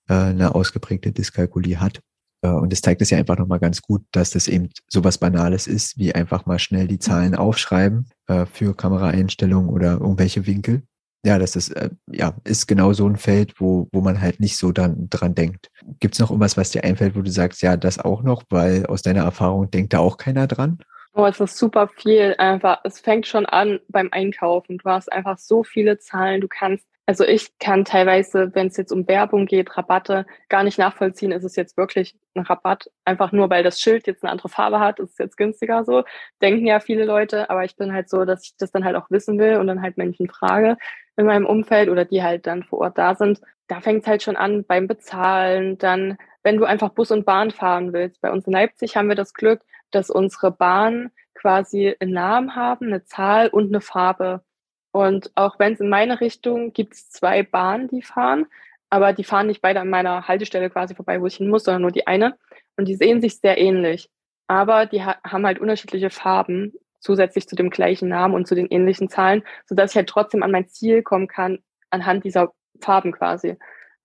äh, 0.09 0.13
eine 0.13 0.55
ausgeprägte 0.55 1.11
Dyskalkulie 1.11 1.79
hat. 1.79 2.01
Und 2.41 2.71
es 2.71 2.79
zeigt 2.79 3.01
es 3.01 3.09
ja 3.09 3.17
einfach 3.17 3.37
nochmal 3.37 3.59
ganz 3.59 3.81
gut, 3.81 4.05
dass 4.13 4.29
das 4.29 4.47
eben 4.47 4.69
sowas 4.87 5.17
Banales 5.17 5.67
ist, 5.67 5.97
wie 5.97 6.15
einfach 6.15 6.45
mal 6.45 6.57
schnell 6.57 6.87
die 6.87 6.97
Zahlen 6.97 7.35
aufschreiben 7.35 8.07
für 8.53 8.73
Kameraeinstellungen 8.77 9.69
oder 9.69 9.99
irgendwelche 9.99 10.47
Winkel 10.47 10.83
ja, 11.25 11.37
das 11.37 11.55
ist, 11.55 11.69
äh, 11.69 11.89
ja, 12.07 12.33
ist 12.45 12.67
genau 12.67 12.93
so 12.93 13.07
ein 13.07 13.17
Feld, 13.17 13.59
wo, 13.59 13.87
wo 13.91 14.01
man 14.01 14.21
halt 14.21 14.39
nicht 14.39 14.57
so 14.57 14.71
dann 14.71 15.09
dran 15.09 15.35
denkt. 15.35 15.69
Gibt 15.99 16.15
es 16.15 16.19
noch 16.19 16.29
irgendwas, 16.29 16.57
was 16.57 16.71
dir 16.71 16.83
einfällt, 16.83 17.15
wo 17.15 17.21
du 17.21 17.31
sagst, 17.31 17.61
ja, 17.61 17.75
das 17.77 17.99
auch 17.99 18.23
noch, 18.23 18.43
weil 18.49 18.85
aus 18.85 19.01
deiner 19.01 19.23
Erfahrung 19.23 19.69
denkt 19.69 19.93
da 19.93 19.99
auch 19.99 20.17
keiner 20.17 20.47
dran? 20.47 20.79
Oh, 21.13 21.25
es 21.25 21.39
ist 21.39 21.57
super 21.57 21.89
viel 21.89 22.35
einfach. 22.37 22.79
Es 22.83 22.99
fängt 22.99 23.27
schon 23.27 23.45
an 23.45 23.79
beim 23.89 24.09
Einkaufen. 24.11 24.77
Du 24.77 24.89
hast 24.89 25.11
einfach 25.11 25.37
so 25.37 25.63
viele 25.63 25.99
Zahlen. 25.99 26.39
Du 26.39 26.47
kannst 26.47 26.85
Also 27.09 27.23
ich 27.23 27.57
kann 27.57 27.85
teilweise, 27.85 28.53
wenn 28.53 28.67
es 28.67 28.77
jetzt 28.77 28.91
um 28.91 29.07
Werbung 29.07 29.47
geht, 29.47 29.75
Rabatte, 29.75 30.27
gar 30.47 30.63
nicht 30.63 30.77
nachvollziehen, 30.77 31.31
ist 31.31 31.43
es 31.43 31.55
jetzt 31.55 31.75
wirklich 31.75 32.15
ein 32.35 32.43
Rabatt. 32.43 32.91
Einfach 33.03 33.31
nur, 33.31 33.49
weil 33.49 33.63
das 33.63 33.79
Schild 33.79 34.05
jetzt 34.05 34.23
eine 34.23 34.31
andere 34.31 34.47
Farbe 34.47 34.79
hat, 34.79 34.99
ist 34.99 35.13
es 35.13 35.17
jetzt 35.17 35.35
günstiger 35.35 35.83
so. 35.85 36.03
Denken 36.39 36.67
ja 36.67 36.79
viele 36.79 37.05
Leute, 37.05 37.49
aber 37.49 37.65
ich 37.65 37.75
bin 37.75 37.93
halt 37.93 38.11
so, 38.11 38.25
dass 38.25 38.45
ich 38.45 38.57
das 38.57 38.71
dann 38.71 38.85
halt 38.85 38.95
auch 38.95 39.09
wissen 39.09 39.39
will 39.39 39.57
und 39.57 39.65
dann 39.65 39.81
halt 39.81 39.97
Menschen 39.97 40.29
frage 40.29 40.77
in 41.17 41.25
meinem 41.25 41.47
Umfeld 41.47 41.89
oder 41.89 42.05
die 42.05 42.21
halt 42.21 42.45
dann 42.45 42.61
vor 42.61 42.81
Ort 42.81 42.99
da 42.99 43.15
sind. 43.15 43.41
Da 43.67 43.81
fängt 43.81 44.03
es 44.03 44.07
halt 44.07 44.21
schon 44.21 44.35
an 44.35 44.63
beim 44.63 44.85
Bezahlen, 44.85 45.79
dann 45.79 46.15
wenn 46.43 46.57
du 46.57 46.65
einfach 46.65 46.89
Bus 46.89 47.09
und 47.09 47.25
Bahn 47.25 47.49
fahren 47.49 47.91
willst. 47.91 48.21
Bei 48.21 48.31
uns 48.31 48.45
in 48.45 48.53
Leipzig 48.53 48.95
haben 48.95 49.09
wir 49.09 49.15
das 49.15 49.33
Glück, 49.33 49.61
dass 49.89 50.11
unsere 50.11 50.51
Bahn 50.51 51.09
quasi 51.33 51.95
einen 51.99 52.13
Namen 52.13 52.55
haben, 52.55 52.85
eine 52.85 53.03
Zahl 53.03 53.47
und 53.47 53.69
eine 53.69 53.81
Farbe. 53.81 54.43
Und 54.91 55.31
auch 55.35 55.59
wenn 55.59 55.73
es 55.73 55.79
in 55.79 55.89
meine 55.89 56.19
Richtung 56.21 56.73
gibt 56.73 56.93
es 56.93 57.09
zwei 57.09 57.43
Bahnen, 57.43 57.87
die 57.87 58.01
fahren, 58.01 58.47
aber 58.89 59.13
die 59.13 59.23
fahren 59.23 59.47
nicht 59.47 59.61
beide 59.61 59.81
an 59.81 59.89
meiner 59.89 60.27
Haltestelle 60.27 60.69
quasi 60.69 60.95
vorbei, 60.95 61.21
wo 61.21 61.27
ich 61.27 61.35
hin 61.35 61.49
muss, 61.49 61.63
sondern 61.63 61.83
nur 61.83 61.91
die 61.91 62.07
eine. 62.07 62.37
Und 62.75 62.87
die 62.87 62.95
sehen 62.95 63.21
sich 63.21 63.39
sehr 63.39 63.57
ähnlich. 63.59 64.09
Aber 64.47 64.87
die 64.87 65.03
ha 65.03 65.17
haben 65.23 65.45
halt 65.45 65.59
unterschiedliche 65.59 66.09
Farben, 66.09 66.73
zusätzlich 66.99 67.47
zu 67.47 67.55
dem 67.55 67.69
gleichen 67.69 68.09
Namen 68.09 68.33
und 68.33 68.47
zu 68.47 68.55
den 68.55 68.67
ähnlichen 68.67 69.09
Zahlen, 69.09 69.43
sodass 69.65 69.91
ich 69.91 69.97
halt 69.97 70.09
trotzdem 70.09 70.43
an 70.43 70.51
mein 70.51 70.67
Ziel 70.67 71.03
kommen 71.03 71.27
kann, 71.27 71.59
anhand 71.91 72.23
dieser 72.23 72.51
Farben 72.81 73.11
quasi. 73.11 73.57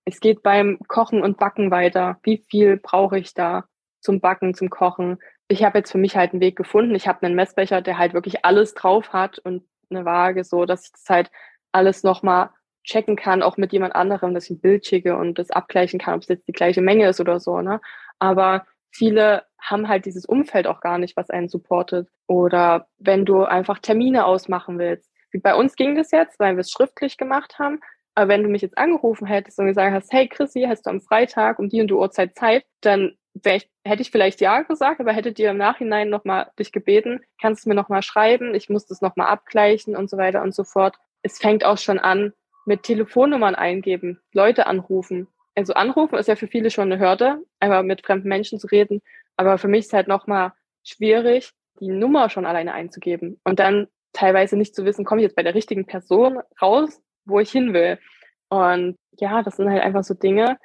Es 0.04 0.20
geht 0.20 0.42
beim 0.42 0.78
Kochen 0.86 1.22
und 1.22 1.38
Backen 1.38 1.70
weiter. 1.70 2.18
Wie 2.22 2.44
viel 2.48 2.76
brauche 2.76 3.18
ich 3.18 3.32
da 3.32 3.64
zum 4.00 4.20
Backen, 4.20 4.54
zum 4.54 4.68
Kochen? 4.68 5.18
Ich 5.48 5.64
habe 5.64 5.78
jetzt 5.78 5.92
für 5.92 5.98
mich 5.98 6.16
halt 6.16 6.32
einen 6.32 6.42
Weg 6.42 6.56
gefunden. 6.56 6.94
Ich 6.94 7.08
habe 7.08 7.24
einen 7.24 7.34
Messbecher, 7.34 7.80
der 7.80 7.96
halt 7.96 8.12
wirklich 8.12 8.44
alles 8.44 8.74
drauf 8.74 9.12
hat 9.14 9.38
und 9.38 9.64
eine 9.90 10.04
Waage, 10.04 10.44
so 10.44 10.64
dass 10.64 10.86
ich 10.86 10.92
das 10.92 11.04
halt 11.08 11.30
alles 11.72 12.02
nochmal 12.02 12.50
checken 12.84 13.16
kann, 13.16 13.42
auch 13.42 13.56
mit 13.56 13.72
jemand 13.72 13.94
anderem, 13.94 14.34
dass 14.34 14.44
ich 14.44 14.50
ein 14.50 14.60
Bild 14.60 14.86
schicke 14.86 15.16
und 15.16 15.38
das 15.38 15.50
abgleichen 15.50 15.98
kann, 15.98 16.14
ob 16.14 16.22
es 16.22 16.28
jetzt 16.28 16.46
die 16.46 16.52
gleiche 16.52 16.82
Menge 16.82 17.08
ist 17.08 17.20
oder 17.20 17.40
so. 17.40 17.60
Ne? 17.60 17.80
Aber 18.18 18.66
viele 18.90 19.44
haben 19.58 19.88
halt 19.88 20.04
dieses 20.04 20.26
Umfeld 20.26 20.66
auch 20.66 20.80
gar 20.80 20.98
nicht, 20.98 21.16
was 21.16 21.30
einen 21.30 21.48
supportet. 21.48 22.08
Oder 22.26 22.86
wenn 22.98 23.24
du 23.24 23.44
einfach 23.44 23.78
Termine 23.78 24.26
ausmachen 24.26 24.78
willst. 24.78 25.10
Wie 25.30 25.38
bei 25.38 25.54
uns 25.54 25.74
ging 25.74 25.96
das 25.96 26.10
jetzt, 26.10 26.38
weil 26.38 26.56
wir 26.56 26.60
es 26.60 26.70
schriftlich 26.70 27.16
gemacht 27.16 27.58
haben. 27.58 27.80
Aber 28.14 28.28
wenn 28.28 28.42
du 28.42 28.48
mich 28.48 28.62
jetzt 28.62 28.78
angerufen 28.78 29.26
hättest 29.26 29.58
und 29.58 29.66
gesagt 29.66 29.92
hast, 29.92 30.12
hey 30.12 30.28
Chrissy, 30.28 30.66
hast 30.68 30.86
du 30.86 30.90
am 30.90 31.00
Freitag 31.00 31.58
um 31.58 31.68
die 31.68 31.80
und 31.80 31.88
die 31.88 31.94
Uhrzeit 31.94 32.36
Zeit, 32.36 32.64
dann 32.82 33.16
ich, 33.42 33.68
hätte 33.84 34.02
ich 34.02 34.10
vielleicht 34.10 34.40
ja 34.40 34.62
gesagt, 34.62 35.00
aber 35.00 35.12
hätte 35.12 35.32
dir 35.32 35.50
im 35.50 35.56
Nachhinein 35.56 36.08
nochmal 36.08 36.50
dich 36.58 36.72
gebeten, 36.72 37.20
kannst 37.40 37.64
du 37.64 37.68
mir 37.68 37.74
nochmal 37.74 38.02
schreiben, 38.02 38.54
ich 38.54 38.68
muss 38.70 38.86
das 38.86 39.00
nochmal 39.00 39.28
abgleichen 39.28 39.96
und 39.96 40.08
so 40.08 40.16
weiter 40.16 40.42
und 40.42 40.54
so 40.54 40.64
fort. 40.64 40.96
Es 41.22 41.38
fängt 41.38 41.64
auch 41.64 41.78
schon 41.78 41.98
an 41.98 42.32
mit 42.66 42.82
Telefonnummern 42.84 43.54
eingeben, 43.54 44.20
Leute 44.32 44.66
anrufen. 44.66 45.28
Also 45.54 45.74
anrufen 45.74 46.18
ist 46.18 46.28
ja 46.28 46.36
für 46.36 46.48
viele 46.48 46.70
schon 46.70 46.90
eine 46.90 47.00
Hürde, 47.00 47.38
einfach 47.60 47.82
mit 47.82 48.04
fremden 48.04 48.28
Menschen 48.28 48.58
zu 48.58 48.66
reden. 48.68 49.02
Aber 49.36 49.58
für 49.58 49.68
mich 49.68 49.86
ist 49.86 49.92
halt 49.92 50.08
nochmal 50.08 50.52
schwierig, 50.82 51.50
die 51.80 51.88
Nummer 51.88 52.30
schon 52.30 52.46
alleine 52.46 52.72
einzugeben 52.72 53.40
und 53.44 53.58
dann 53.58 53.88
teilweise 54.12 54.56
nicht 54.56 54.74
zu 54.74 54.84
wissen, 54.84 55.04
komme 55.04 55.20
ich 55.20 55.24
jetzt 55.24 55.36
bei 55.36 55.42
der 55.42 55.54
richtigen 55.54 55.86
Person 55.86 56.38
raus, 56.62 57.02
wo 57.24 57.40
ich 57.40 57.50
hin 57.50 57.74
will. 57.74 57.98
Und 58.48 58.96
ja, 59.18 59.42
das 59.42 59.56
sind 59.56 59.68
halt 59.68 59.82
einfach 59.82 60.04
so 60.04 60.14
Dinge, 60.14 60.58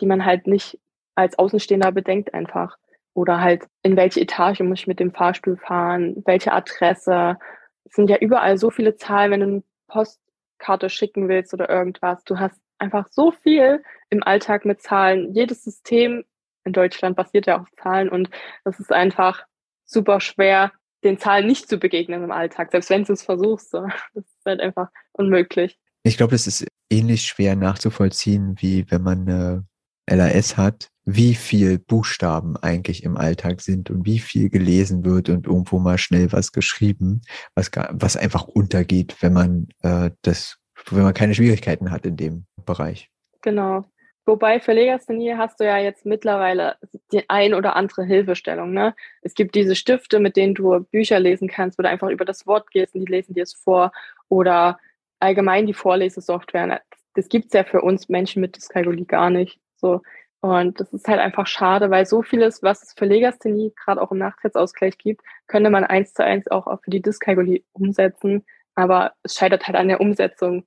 die 0.00 0.06
man 0.06 0.24
halt 0.24 0.46
nicht 0.46 0.78
als 1.14 1.38
Außenstehender 1.38 1.92
bedenkt 1.92 2.34
einfach. 2.34 2.76
Oder 3.14 3.40
halt, 3.40 3.66
in 3.82 3.96
welche 3.96 4.20
Etage 4.20 4.60
muss 4.60 4.80
ich 4.80 4.86
mit 4.86 4.98
dem 4.98 5.12
Fahrstuhl 5.12 5.56
fahren, 5.56 6.22
welche 6.26 6.52
Adresse. 6.52 7.38
Es 7.84 7.94
sind 7.94 8.10
ja 8.10 8.16
überall 8.18 8.58
so 8.58 8.70
viele 8.70 8.96
Zahlen, 8.96 9.30
wenn 9.30 9.40
du 9.40 9.46
eine 9.46 9.62
Postkarte 9.86 10.90
schicken 10.90 11.28
willst 11.28 11.54
oder 11.54 11.70
irgendwas. 11.70 12.24
Du 12.24 12.38
hast 12.38 12.60
einfach 12.78 13.06
so 13.10 13.30
viel 13.30 13.82
im 14.10 14.22
Alltag 14.24 14.64
mit 14.64 14.82
Zahlen. 14.82 15.32
Jedes 15.32 15.62
System 15.62 16.24
in 16.64 16.72
Deutschland 16.72 17.16
basiert 17.16 17.46
ja 17.46 17.60
auf 17.60 17.68
Zahlen 17.80 18.08
und 18.08 18.30
das 18.64 18.80
ist 18.80 18.92
einfach 18.92 19.44
super 19.84 20.20
schwer, 20.20 20.72
den 21.04 21.18
Zahlen 21.18 21.46
nicht 21.46 21.68
zu 21.68 21.78
begegnen 21.78 22.24
im 22.24 22.32
Alltag, 22.32 22.70
selbst 22.72 22.90
wenn 22.90 23.04
du 23.04 23.12
es 23.12 23.22
versuchst. 23.22 23.74
Das 23.74 23.92
ist 24.14 24.46
halt 24.46 24.60
einfach 24.60 24.88
unmöglich. 25.12 25.78
Ich 26.02 26.16
glaube, 26.16 26.32
das 26.32 26.46
ist 26.46 26.66
ähnlich 26.90 27.22
schwer 27.22 27.54
nachzuvollziehen, 27.54 28.56
wie 28.58 28.90
wenn 28.90 29.02
man 29.02 29.28
eine 29.28 29.66
LAS 30.08 30.56
hat, 30.56 30.88
wie 31.04 31.34
viel 31.34 31.78
Buchstaben 31.78 32.56
eigentlich 32.56 33.04
im 33.04 33.16
Alltag 33.16 33.60
sind 33.60 33.90
und 33.90 34.06
wie 34.06 34.18
viel 34.18 34.48
gelesen 34.48 35.04
wird 35.04 35.28
und 35.28 35.46
irgendwo 35.46 35.78
mal 35.78 35.98
schnell 35.98 36.32
was 36.32 36.52
geschrieben, 36.52 37.20
was, 37.54 37.70
was 37.90 38.16
einfach 38.16 38.44
untergeht, 38.44 39.16
wenn 39.20 39.32
man 39.32 39.68
äh, 39.82 40.10
das, 40.22 40.58
wenn 40.90 41.02
man 41.02 41.14
keine 41.14 41.34
Schwierigkeiten 41.34 41.90
hat 41.90 42.06
in 42.06 42.16
dem 42.16 42.46
Bereich. 42.64 43.10
Genau. 43.42 43.84
Wobei 44.26 44.58
für 44.58 44.72
Legasthenie 44.72 45.34
hast 45.36 45.60
du 45.60 45.64
ja 45.64 45.76
jetzt 45.76 46.06
mittlerweile 46.06 46.76
die 47.12 47.28
ein 47.28 47.52
oder 47.52 47.76
andere 47.76 48.04
Hilfestellung. 48.04 48.72
Ne? 48.72 48.94
Es 49.20 49.34
gibt 49.34 49.54
diese 49.54 49.76
Stifte, 49.76 50.18
mit 50.18 50.36
denen 50.36 50.54
du 50.54 50.80
Bücher 50.90 51.20
lesen 51.20 51.48
kannst, 51.48 51.78
du 51.78 51.86
einfach 51.86 52.08
über 52.08 52.24
das 52.24 52.46
Wort 52.46 52.70
gehst 52.70 52.94
und 52.94 53.02
die 53.02 53.12
lesen 53.12 53.34
dir 53.34 53.42
es 53.42 53.52
vor. 53.52 53.92
Oder 54.30 54.78
allgemein 55.20 55.66
die 55.66 55.74
Vorlesesoftware. 55.74 56.80
Das 57.14 57.28
gibt's 57.28 57.52
ja 57.52 57.64
für 57.64 57.82
uns 57.82 58.08
Menschen 58.08 58.40
mit 58.40 58.56
Dyskalkulie 58.56 59.04
gar 59.04 59.28
nicht. 59.28 59.60
So. 59.76 60.00
Und 60.44 60.78
das 60.78 60.92
ist 60.92 61.08
halt 61.08 61.20
einfach 61.20 61.46
schade, 61.46 61.90
weil 61.90 62.04
so 62.04 62.20
vieles, 62.20 62.62
was 62.62 62.82
es 62.82 62.92
für 62.92 63.06
Legasthenie 63.06 63.72
gerade 63.82 64.02
auch 64.02 64.12
im 64.12 64.18
Nachteilsausgleich 64.18 64.98
gibt, 64.98 65.22
könnte 65.46 65.70
man 65.70 65.84
eins 65.84 66.12
zu 66.12 66.22
eins 66.22 66.50
auch 66.50 66.66
für 66.82 66.90
die 66.90 67.00
Dyskalkulie 67.00 67.62
umsetzen. 67.72 68.44
Aber 68.74 69.14
es 69.22 69.36
scheitert 69.36 69.66
halt 69.66 69.78
an 69.78 69.88
der 69.88 70.02
Umsetzung. 70.02 70.66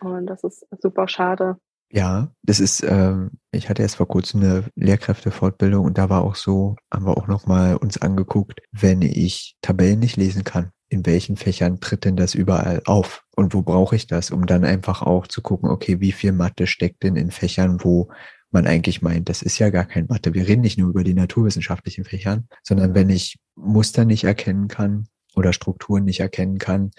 Und 0.00 0.26
das 0.26 0.42
ist 0.42 0.66
super 0.80 1.06
schade. 1.06 1.56
Ja, 1.92 2.32
das 2.42 2.58
ist, 2.58 2.82
ähm, 2.82 3.30
ich 3.52 3.68
hatte 3.68 3.82
erst 3.82 3.94
vor 3.94 4.08
kurzem 4.08 4.40
eine 4.40 4.64
Lehrkräftefortbildung 4.74 5.84
und 5.84 5.98
da 5.98 6.10
war 6.10 6.24
auch 6.24 6.34
so, 6.34 6.74
haben 6.92 7.06
wir 7.06 7.16
auch 7.16 7.28
nochmal 7.28 7.76
uns 7.76 8.02
angeguckt, 8.02 8.58
wenn 8.72 9.02
ich 9.02 9.54
Tabellen 9.62 10.00
nicht 10.00 10.16
lesen 10.16 10.42
kann, 10.42 10.72
in 10.88 11.06
welchen 11.06 11.36
Fächern 11.36 11.78
tritt 11.78 12.04
denn 12.04 12.16
das 12.16 12.34
überall 12.34 12.82
auf 12.86 13.22
und 13.36 13.54
wo 13.54 13.62
brauche 13.62 13.94
ich 13.94 14.08
das, 14.08 14.32
um 14.32 14.46
dann 14.46 14.64
einfach 14.64 15.02
auch 15.02 15.28
zu 15.28 15.42
gucken, 15.42 15.70
okay, 15.70 16.00
wie 16.00 16.10
viel 16.10 16.32
Mathe 16.32 16.66
steckt 16.66 17.04
denn 17.04 17.14
in 17.14 17.30
Fächern, 17.30 17.84
wo 17.84 18.10
man 18.52 18.66
eigentlich 18.66 19.02
meint, 19.02 19.28
das 19.28 19.42
ist 19.42 19.58
ja 19.58 19.70
gar 19.70 19.84
kein 19.84 20.06
Mathe. 20.06 20.34
Wir 20.34 20.46
reden 20.46 20.62
nicht 20.62 20.78
nur 20.78 20.90
über 20.90 21.04
die 21.04 21.14
naturwissenschaftlichen 21.14 22.04
Fächern, 22.04 22.48
sondern 22.62 22.94
wenn 22.94 23.10
ich 23.10 23.38
Muster 23.54 24.04
nicht 24.04 24.24
erkennen 24.24 24.68
kann 24.68 25.08
oder 25.34 25.52
Strukturen 25.52 26.04
nicht 26.04 26.20
erkennen 26.20 26.58
kann 26.58 26.90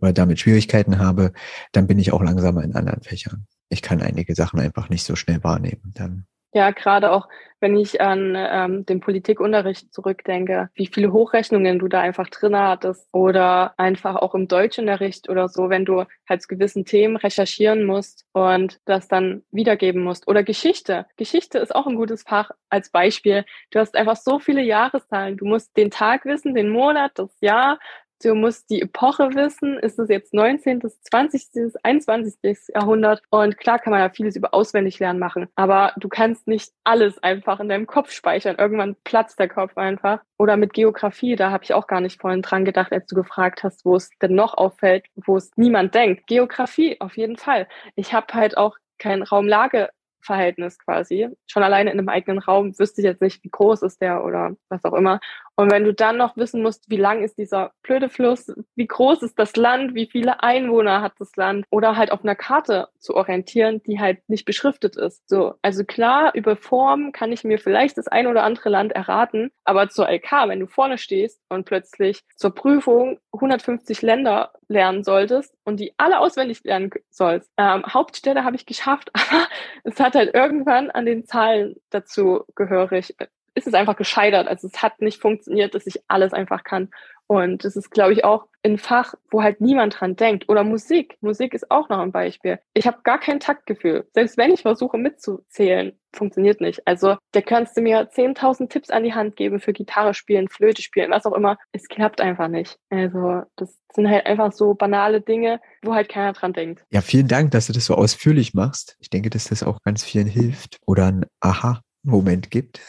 oder 0.00 0.12
damit 0.12 0.40
Schwierigkeiten 0.40 0.98
habe, 0.98 1.32
dann 1.72 1.86
bin 1.86 1.98
ich 1.98 2.12
auch 2.12 2.22
langsamer 2.22 2.62
in 2.62 2.74
anderen 2.74 3.02
Fächern. 3.02 3.46
Ich 3.68 3.82
kann 3.82 4.00
einige 4.00 4.34
Sachen 4.34 4.60
einfach 4.60 4.88
nicht 4.88 5.04
so 5.04 5.16
schnell 5.16 5.42
wahrnehmen. 5.44 5.92
Dann 5.94 6.26
ja, 6.52 6.70
gerade 6.70 7.12
auch, 7.12 7.28
wenn 7.60 7.76
ich 7.76 8.00
an 8.00 8.34
ähm, 8.36 8.86
den 8.86 9.00
Politikunterricht 9.00 9.92
zurückdenke, 9.92 10.70
wie 10.74 10.86
viele 10.86 11.12
Hochrechnungen 11.12 11.78
du 11.78 11.88
da 11.88 12.00
einfach 12.00 12.28
drin 12.28 12.56
hattest 12.56 13.06
oder 13.12 13.74
einfach 13.78 14.16
auch 14.16 14.34
im 14.34 14.48
Deutschunterricht 14.48 15.28
oder 15.28 15.48
so, 15.48 15.68
wenn 15.68 15.84
du 15.84 16.04
halt 16.28 16.42
zu 16.42 16.48
gewissen 16.48 16.84
Themen 16.86 17.16
recherchieren 17.16 17.84
musst 17.84 18.24
und 18.32 18.80
das 18.86 19.08
dann 19.08 19.42
wiedergeben 19.50 20.02
musst. 20.02 20.26
Oder 20.26 20.42
Geschichte. 20.42 21.06
Geschichte 21.16 21.58
ist 21.58 21.74
auch 21.74 21.86
ein 21.86 21.96
gutes 21.96 22.22
Fach 22.22 22.50
als 22.70 22.90
Beispiel. 22.90 23.44
Du 23.70 23.78
hast 23.78 23.94
einfach 23.94 24.16
so 24.16 24.38
viele 24.38 24.62
Jahreszahlen. 24.62 25.36
Du 25.36 25.44
musst 25.44 25.76
den 25.76 25.90
Tag 25.90 26.24
wissen, 26.24 26.54
den 26.54 26.70
Monat, 26.70 27.12
das 27.16 27.30
Jahr, 27.40 27.78
Du 28.22 28.34
musst 28.34 28.68
die 28.68 28.82
Epoche 28.82 29.34
wissen. 29.34 29.78
Ist 29.78 29.98
es 29.98 30.10
jetzt 30.10 30.34
19., 30.34 30.82
20., 30.82 31.74
21. 31.82 32.58
Jahrhundert? 32.74 33.22
Und 33.30 33.56
klar 33.56 33.78
kann 33.78 33.92
man 33.92 34.00
ja 34.00 34.10
vieles 34.10 34.36
über 34.36 34.52
auswendig 34.52 34.98
lernen 34.98 35.18
machen. 35.18 35.48
Aber 35.54 35.94
du 35.96 36.08
kannst 36.08 36.46
nicht 36.46 36.72
alles 36.84 37.22
einfach 37.22 37.60
in 37.60 37.70
deinem 37.70 37.86
Kopf 37.86 38.10
speichern. 38.12 38.56
Irgendwann 38.58 38.96
platzt 39.04 39.38
der 39.38 39.48
Kopf 39.48 39.78
einfach. 39.78 40.20
Oder 40.38 40.58
mit 40.58 40.74
Geografie, 40.74 41.34
da 41.36 41.50
habe 41.50 41.64
ich 41.64 41.72
auch 41.72 41.86
gar 41.86 42.00
nicht 42.00 42.20
vorhin 42.20 42.42
dran 42.42 42.64
gedacht, 42.64 42.92
als 42.92 43.06
du 43.06 43.14
gefragt 43.14 43.62
hast, 43.62 43.84
wo 43.84 43.96
es 43.96 44.10
denn 44.20 44.34
noch 44.34 44.54
auffällt, 44.54 45.06
wo 45.16 45.36
es 45.36 45.50
niemand 45.56 45.94
denkt. 45.94 46.26
Geografie, 46.26 47.00
auf 47.00 47.16
jeden 47.16 47.36
Fall. 47.36 47.68
Ich 47.94 48.12
habe 48.12 48.32
halt 48.34 48.56
auch 48.56 48.76
kein 48.98 49.22
Raumlage 49.22 49.88
Verhältnis 50.22 50.78
quasi. 50.78 51.28
Schon 51.46 51.62
alleine 51.62 51.90
in 51.90 51.98
einem 51.98 52.08
eigenen 52.08 52.38
Raum 52.38 52.78
wüsste 52.78 53.00
ich 53.00 53.04
jetzt 53.04 53.22
nicht, 53.22 53.42
wie 53.44 53.50
groß 53.50 53.82
ist 53.82 54.00
der 54.00 54.24
oder 54.24 54.54
was 54.68 54.84
auch 54.84 54.94
immer. 54.94 55.20
Und 55.56 55.70
wenn 55.70 55.84
du 55.84 55.92
dann 55.92 56.16
noch 56.16 56.36
wissen 56.36 56.62
musst, 56.62 56.88
wie 56.88 56.96
lang 56.96 57.22
ist 57.22 57.36
dieser 57.36 57.72
blöde 57.82 58.08
Fluss, 58.08 58.52
wie 58.76 58.86
groß 58.86 59.22
ist 59.22 59.38
das 59.38 59.56
Land, 59.56 59.94
wie 59.94 60.06
viele 60.06 60.42
Einwohner 60.42 61.02
hat 61.02 61.12
das 61.18 61.36
Land 61.36 61.66
oder 61.70 61.96
halt 61.96 62.12
auf 62.12 62.22
einer 62.22 62.34
Karte 62.34 62.88
zu 62.98 63.14
orientieren, 63.14 63.82
die 63.82 64.00
halt 64.00 64.20
nicht 64.28 64.46
beschriftet 64.46 64.96
ist. 64.96 65.28
So, 65.28 65.54
also 65.60 65.84
klar, 65.84 66.34
über 66.34 66.56
Form 66.56 67.12
kann 67.12 67.32
ich 67.32 67.44
mir 67.44 67.58
vielleicht 67.58 67.98
das 67.98 68.08
ein 68.08 68.26
oder 68.26 68.42
andere 68.42 68.70
Land 68.70 68.92
erraten, 68.92 69.50
aber 69.64 69.90
zur 69.90 70.08
LK, 70.08 70.48
wenn 70.48 70.60
du 70.60 70.66
vorne 70.66 70.96
stehst 70.96 71.42
und 71.48 71.66
plötzlich 71.66 72.22
zur 72.36 72.54
Prüfung 72.54 73.18
150 73.32 74.02
Länder 74.02 74.52
lernen 74.68 75.04
solltest 75.04 75.54
und 75.64 75.78
die 75.78 75.94
alle 75.96 76.18
auswendig 76.18 76.62
lernen 76.64 76.90
sollst. 77.10 77.50
Ähm, 77.56 77.84
Hauptstädte 77.86 78.44
habe 78.44 78.56
ich 78.56 78.66
geschafft, 78.66 79.10
aber 79.14 79.46
es 79.84 80.00
hat 80.00 80.14
halt 80.14 80.34
irgendwann 80.34 80.90
an 80.90 81.06
den 81.06 81.24
Zahlen 81.24 81.76
dazu 81.90 82.44
gehörig 82.54 83.16
ist 83.54 83.66
es 83.66 83.74
einfach 83.74 83.96
gescheitert. 83.96 84.48
Also 84.48 84.68
es 84.68 84.82
hat 84.82 85.00
nicht 85.00 85.20
funktioniert, 85.20 85.74
dass 85.74 85.86
ich 85.86 86.00
alles 86.08 86.32
einfach 86.32 86.64
kann. 86.64 86.90
Und 87.30 87.64
das 87.64 87.76
ist, 87.76 87.92
glaube 87.92 88.12
ich, 88.12 88.24
auch 88.24 88.48
ein 88.64 88.76
Fach, 88.76 89.14
wo 89.30 89.40
halt 89.40 89.60
niemand 89.60 90.00
dran 90.00 90.16
denkt. 90.16 90.48
Oder 90.48 90.64
Musik. 90.64 91.16
Musik 91.20 91.54
ist 91.54 91.70
auch 91.70 91.88
noch 91.88 92.00
ein 92.00 92.10
Beispiel. 92.10 92.58
Ich 92.74 92.88
habe 92.88 93.02
gar 93.04 93.20
kein 93.20 93.38
Taktgefühl. 93.38 94.08
Selbst 94.12 94.36
wenn 94.36 94.50
ich 94.50 94.62
versuche 94.62 94.98
mitzuzählen, 94.98 95.92
funktioniert 96.12 96.60
nicht. 96.60 96.84
Also 96.88 97.18
da 97.30 97.40
kannst 97.40 97.76
du 97.76 97.82
mir 97.82 98.10
10.000 98.10 98.68
Tipps 98.68 98.90
an 98.90 99.04
die 99.04 99.14
Hand 99.14 99.36
geben 99.36 99.60
für 99.60 99.72
Gitarre 99.72 100.12
spielen, 100.12 100.48
Flöte 100.48 100.82
spielen, 100.82 101.12
was 101.12 101.24
auch 101.24 101.34
immer. 101.34 101.56
Es 101.70 101.86
klappt 101.86 102.20
einfach 102.20 102.48
nicht. 102.48 102.80
Also 102.90 103.42
das 103.54 103.78
sind 103.94 104.10
halt 104.10 104.26
einfach 104.26 104.50
so 104.50 104.74
banale 104.74 105.20
Dinge, 105.20 105.60
wo 105.82 105.94
halt 105.94 106.08
keiner 106.08 106.32
dran 106.32 106.52
denkt. 106.52 106.82
Ja, 106.90 107.00
vielen 107.00 107.28
Dank, 107.28 107.52
dass 107.52 107.68
du 107.68 107.72
das 107.72 107.86
so 107.86 107.94
ausführlich 107.94 108.54
machst. 108.54 108.96
Ich 108.98 109.08
denke, 109.08 109.30
dass 109.30 109.44
das 109.44 109.62
auch 109.62 109.78
ganz 109.84 110.02
vielen 110.02 110.26
hilft 110.26 110.78
oder 110.84 111.06
ein 111.06 111.26
Aha-Moment 111.38 112.50
gibt. 112.50 112.80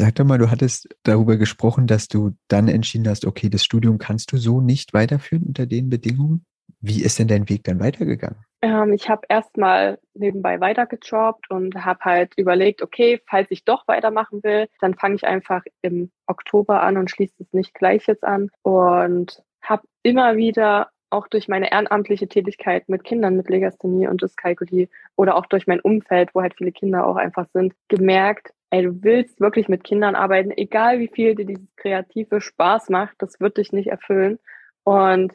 Sag 0.00 0.14
doch 0.14 0.24
mal, 0.24 0.38
du 0.38 0.48
hattest 0.48 0.88
darüber 1.02 1.36
gesprochen, 1.36 1.88
dass 1.88 2.06
du 2.06 2.30
dann 2.46 2.68
entschieden 2.68 3.08
hast, 3.08 3.26
okay, 3.26 3.48
das 3.48 3.64
Studium 3.64 3.98
kannst 3.98 4.30
du 4.30 4.36
so 4.36 4.60
nicht 4.60 4.94
weiterführen 4.94 5.42
unter 5.42 5.66
den 5.66 5.90
Bedingungen. 5.90 6.46
Wie 6.80 7.02
ist 7.02 7.18
denn 7.18 7.26
dein 7.26 7.48
Weg 7.48 7.64
dann 7.64 7.80
weitergegangen? 7.80 8.38
Ähm, 8.62 8.92
ich 8.92 9.08
habe 9.08 9.22
erstmal 9.28 9.98
nebenbei 10.14 10.60
weitergejobbt 10.60 11.50
und 11.50 11.84
habe 11.84 11.98
halt 12.04 12.32
überlegt, 12.36 12.80
okay, 12.80 13.20
falls 13.28 13.50
ich 13.50 13.64
doch 13.64 13.88
weitermachen 13.88 14.44
will, 14.44 14.68
dann 14.80 14.94
fange 14.94 15.16
ich 15.16 15.24
einfach 15.24 15.64
im 15.82 16.12
Oktober 16.28 16.80
an 16.80 16.96
und 16.96 17.10
schließe 17.10 17.34
es 17.42 17.52
nicht 17.52 17.74
gleich 17.74 18.06
jetzt 18.06 18.22
an 18.22 18.50
und 18.62 19.42
habe 19.60 19.82
immer 20.04 20.36
wieder 20.36 20.90
auch 21.10 21.26
durch 21.26 21.48
meine 21.48 21.72
ehrenamtliche 21.72 22.28
Tätigkeit 22.28 22.88
mit 22.88 23.02
Kindern 23.02 23.36
mit 23.36 23.48
Legasthenie 23.48 24.06
und 24.06 24.22
Dyskalkulie 24.22 24.88
oder 25.16 25.34
auch 25.34 25.46
durch 25.46 25.66
mein 25.66 25.80
Umfeld, 25.80 26.34
wo 26.34 26.42
halt 26.42 26.54
viele 26.56 26.70
Kinder 26.70 27.04
auch 27.04 27.16
einfach 27.16 27.46
sind, 27.52 27.74
gemerkt, 27.88 28.52
ey, 28.70 28.82
du 28.82 29.02
willst 29.02 29.40
wirklich 29.40 29.68
mit 29.68 29.84
Kindern 29.84 30.14
arbeiten, 30.14 30.50
egal 30.50 30.98
wie 30.98 31.08
viel 31.08 31.34
dir 31.34 31.46
dieses 31.46 31.74
kreative 31.76 32.40
Spaß 32.40 32.90
macht, 32.90 33.16
das 33.18 33.40
wird 33.40 33.56
dich 33.56 33.72
nicht 33.72 33.88
erfüllen. 33.88 34.38
Und 34.84 35.32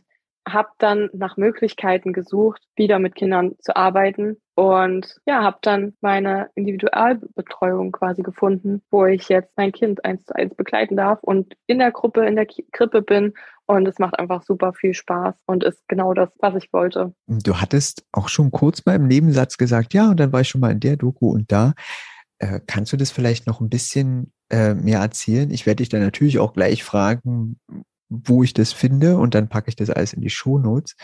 habe 0.48 0.70
dann 0.78 1.10
nach 1.14 1.38
Möglichkeiten 1.38 2.12
gesucht, 2.12 2.62
wieder 2.76 3.00
mit 3.00 3.16
Kindern 3.16 3.56
zu 3.60 3.76
arbeiten 3.76 4.38
und 4.56 5.18
ja, 5.26 5.42
habe 5.42 5.58
dann 5.62 5.94
meine 6.02 6.50
Individualbetreuung 6.56 7.92
quasi 7.92 8.24
gefunden, 8.24 8.82
wo 8.92 9.06
ich 9.06 9.30
jetzt 9.30 9.52
mein 9.56 9.72
Kind 9.72 10.04
eins 10.04 10.26
zu 10.26 10.36
eins 10.36 10.54
begleiten 10.56 10.98
darf 10.98 11.20
und 11.22 11.54
in 11.66 11.80
der 11.80 11.92
Gruppe, 11.92 12.26
in 12.26 12.36
der 12.36 12.48
Krippe 12.72 13.02
bin 13.02 13.34
und 13.66 13.88
es 13.88 14.00
macht 14.00 14.20
einfach 14.20 14.44
super 14.44 14.74
viel 14.74 14.94
Spaß 14.94 15.36
und 15.46 15.64
ist 15.64 15.82
genau 15.88 16.14
das, 16.14 16.30
was 16.40 16.56
ich 16.56 16.74
wollte. 16.74 17.14
Du 17.28 17.62
hattest 17.62 18.06
auch 18.12 18.28
schon 18.28 18.52
kurz 18.52 18.86
mal 18.86 18.96
im 18.96 19.08
Nebensatz 19.08 19.58
gesagt, 19.58 19.94
ja, 19.94 20.10
und 20.10 20.20
dann 20.20 20.34
war 20.34 20.42
ich 20.42 20.50
schon 20.50 20.62
mal 20.62 20.72
in 20.72 20.82
der 20.82 20.98
Doku 20.98 21.32
und 21.32 21.52
da. 21.52 21.74
Äh, 22.44 22.60
kannst 22.68 22.92
du 22.92 22.98
das 22.98 23.12
vielleicht 23.12 23.48
noch 23.48 23.62
ein 23.62 23.70
bisschen 23.70 24.34
äh, 24.50 24.74
mehr 24.74 25.00
erzählen? 25.00 25.50
Ich 25.50 25.66
werde 25.66 25.78
dich 25.78 25.90
dann 25.90 26.02
natürlich 26.02 26.40
auch 26.40 26.54
gleich 26.54 26.84
fragen, 26.84 27.58
wo 28.10 28.44
ich 28.44 28.54
das 28.54 28.74
finde 28.74 29.18
und 29.18 29.34
dann 29.34 29.48
packe 29.48 29.70
ich 29.70 29.78
das 29.78 29.90
alles 29.90 30.12
in 30.12 30.22
die 30.22 30.30
Shownotes. 30.30 30.96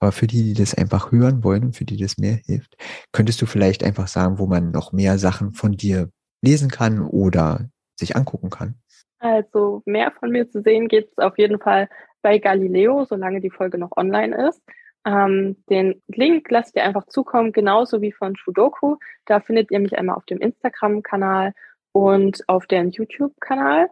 Aber 0.00 0.12
für 0.12 0.26
die, 0.26 0.42
die 0.42 0.54
das 0.54 0.74
einfach 0.74 1.10
hören 1.10 1.42
wollen 1.44 1.64
und 1.64 1.76
für 1.76 1.86
die 1.86 1.96
das 1.96 2.18
mehr 2.18 2.34
hilft, 2.34 2.76
könntest 3.10 3.40
du 3.40 3.46
vielleicht 3.46 3.82
einfach 3.82 4.06
sagen, 4.06 4.38
wo 4.38 4.46
man 4.46 4.70
noch 4.70 4.92
mehr 4.92 5.18
Sachen 5.18 5.54
von 5.54 5.72
dir 5.72 6.10
lesen 6.42 6.70
kann 6.70 7.00
oder 7.00 7.68
sich 7.98 8.14
angucken 8.14 8.50
kann? 8.50 8.74
Also 9.18 9.82
mehr 9.86 10.12
von 10.12 10.30
mir 10.30 10.46
zu 10.46 10.60
sehen 10.60 10.88
geht 10.88 11.08
es 11.10 11.18
auf 11.18 11.38
jeden 11.38 11.58
Fall 11.58 11.88
bei 12.20 12.38
Galileo, 12.38 13.04
solange 13.04 13.40
die 13.40 13.50
Folge 13.50 13.78
noch 13.78 13.96
online 13.96 14.48
ist. 14.48 14.60
Ähm, 15.04 15.56
den 15.68 16.00
Link 16.08 16.50
lasst 16.50 16.76
ihr 16.76 16.84
einfach 16.84 17.06
zukommen, 17.06 17.52
genauso 17.52 18.00
wie 18.00 18.12
von 18.12 18.36
Shudoku. 18.36 18.96
Da 19.26 19.40
findet 19.40 19.70
ihr 19.70 19.80
mich 19.80 19.98
einmal 19.98 20.16
auf 20.16 20.24
dem 20.26 20.38
Instagram-Kanal 20.38 21.54
und 21.92 22.48
auf 22.48 22.66
deren 22.66 22.90
YouTube-Kanal. 22.90 23.88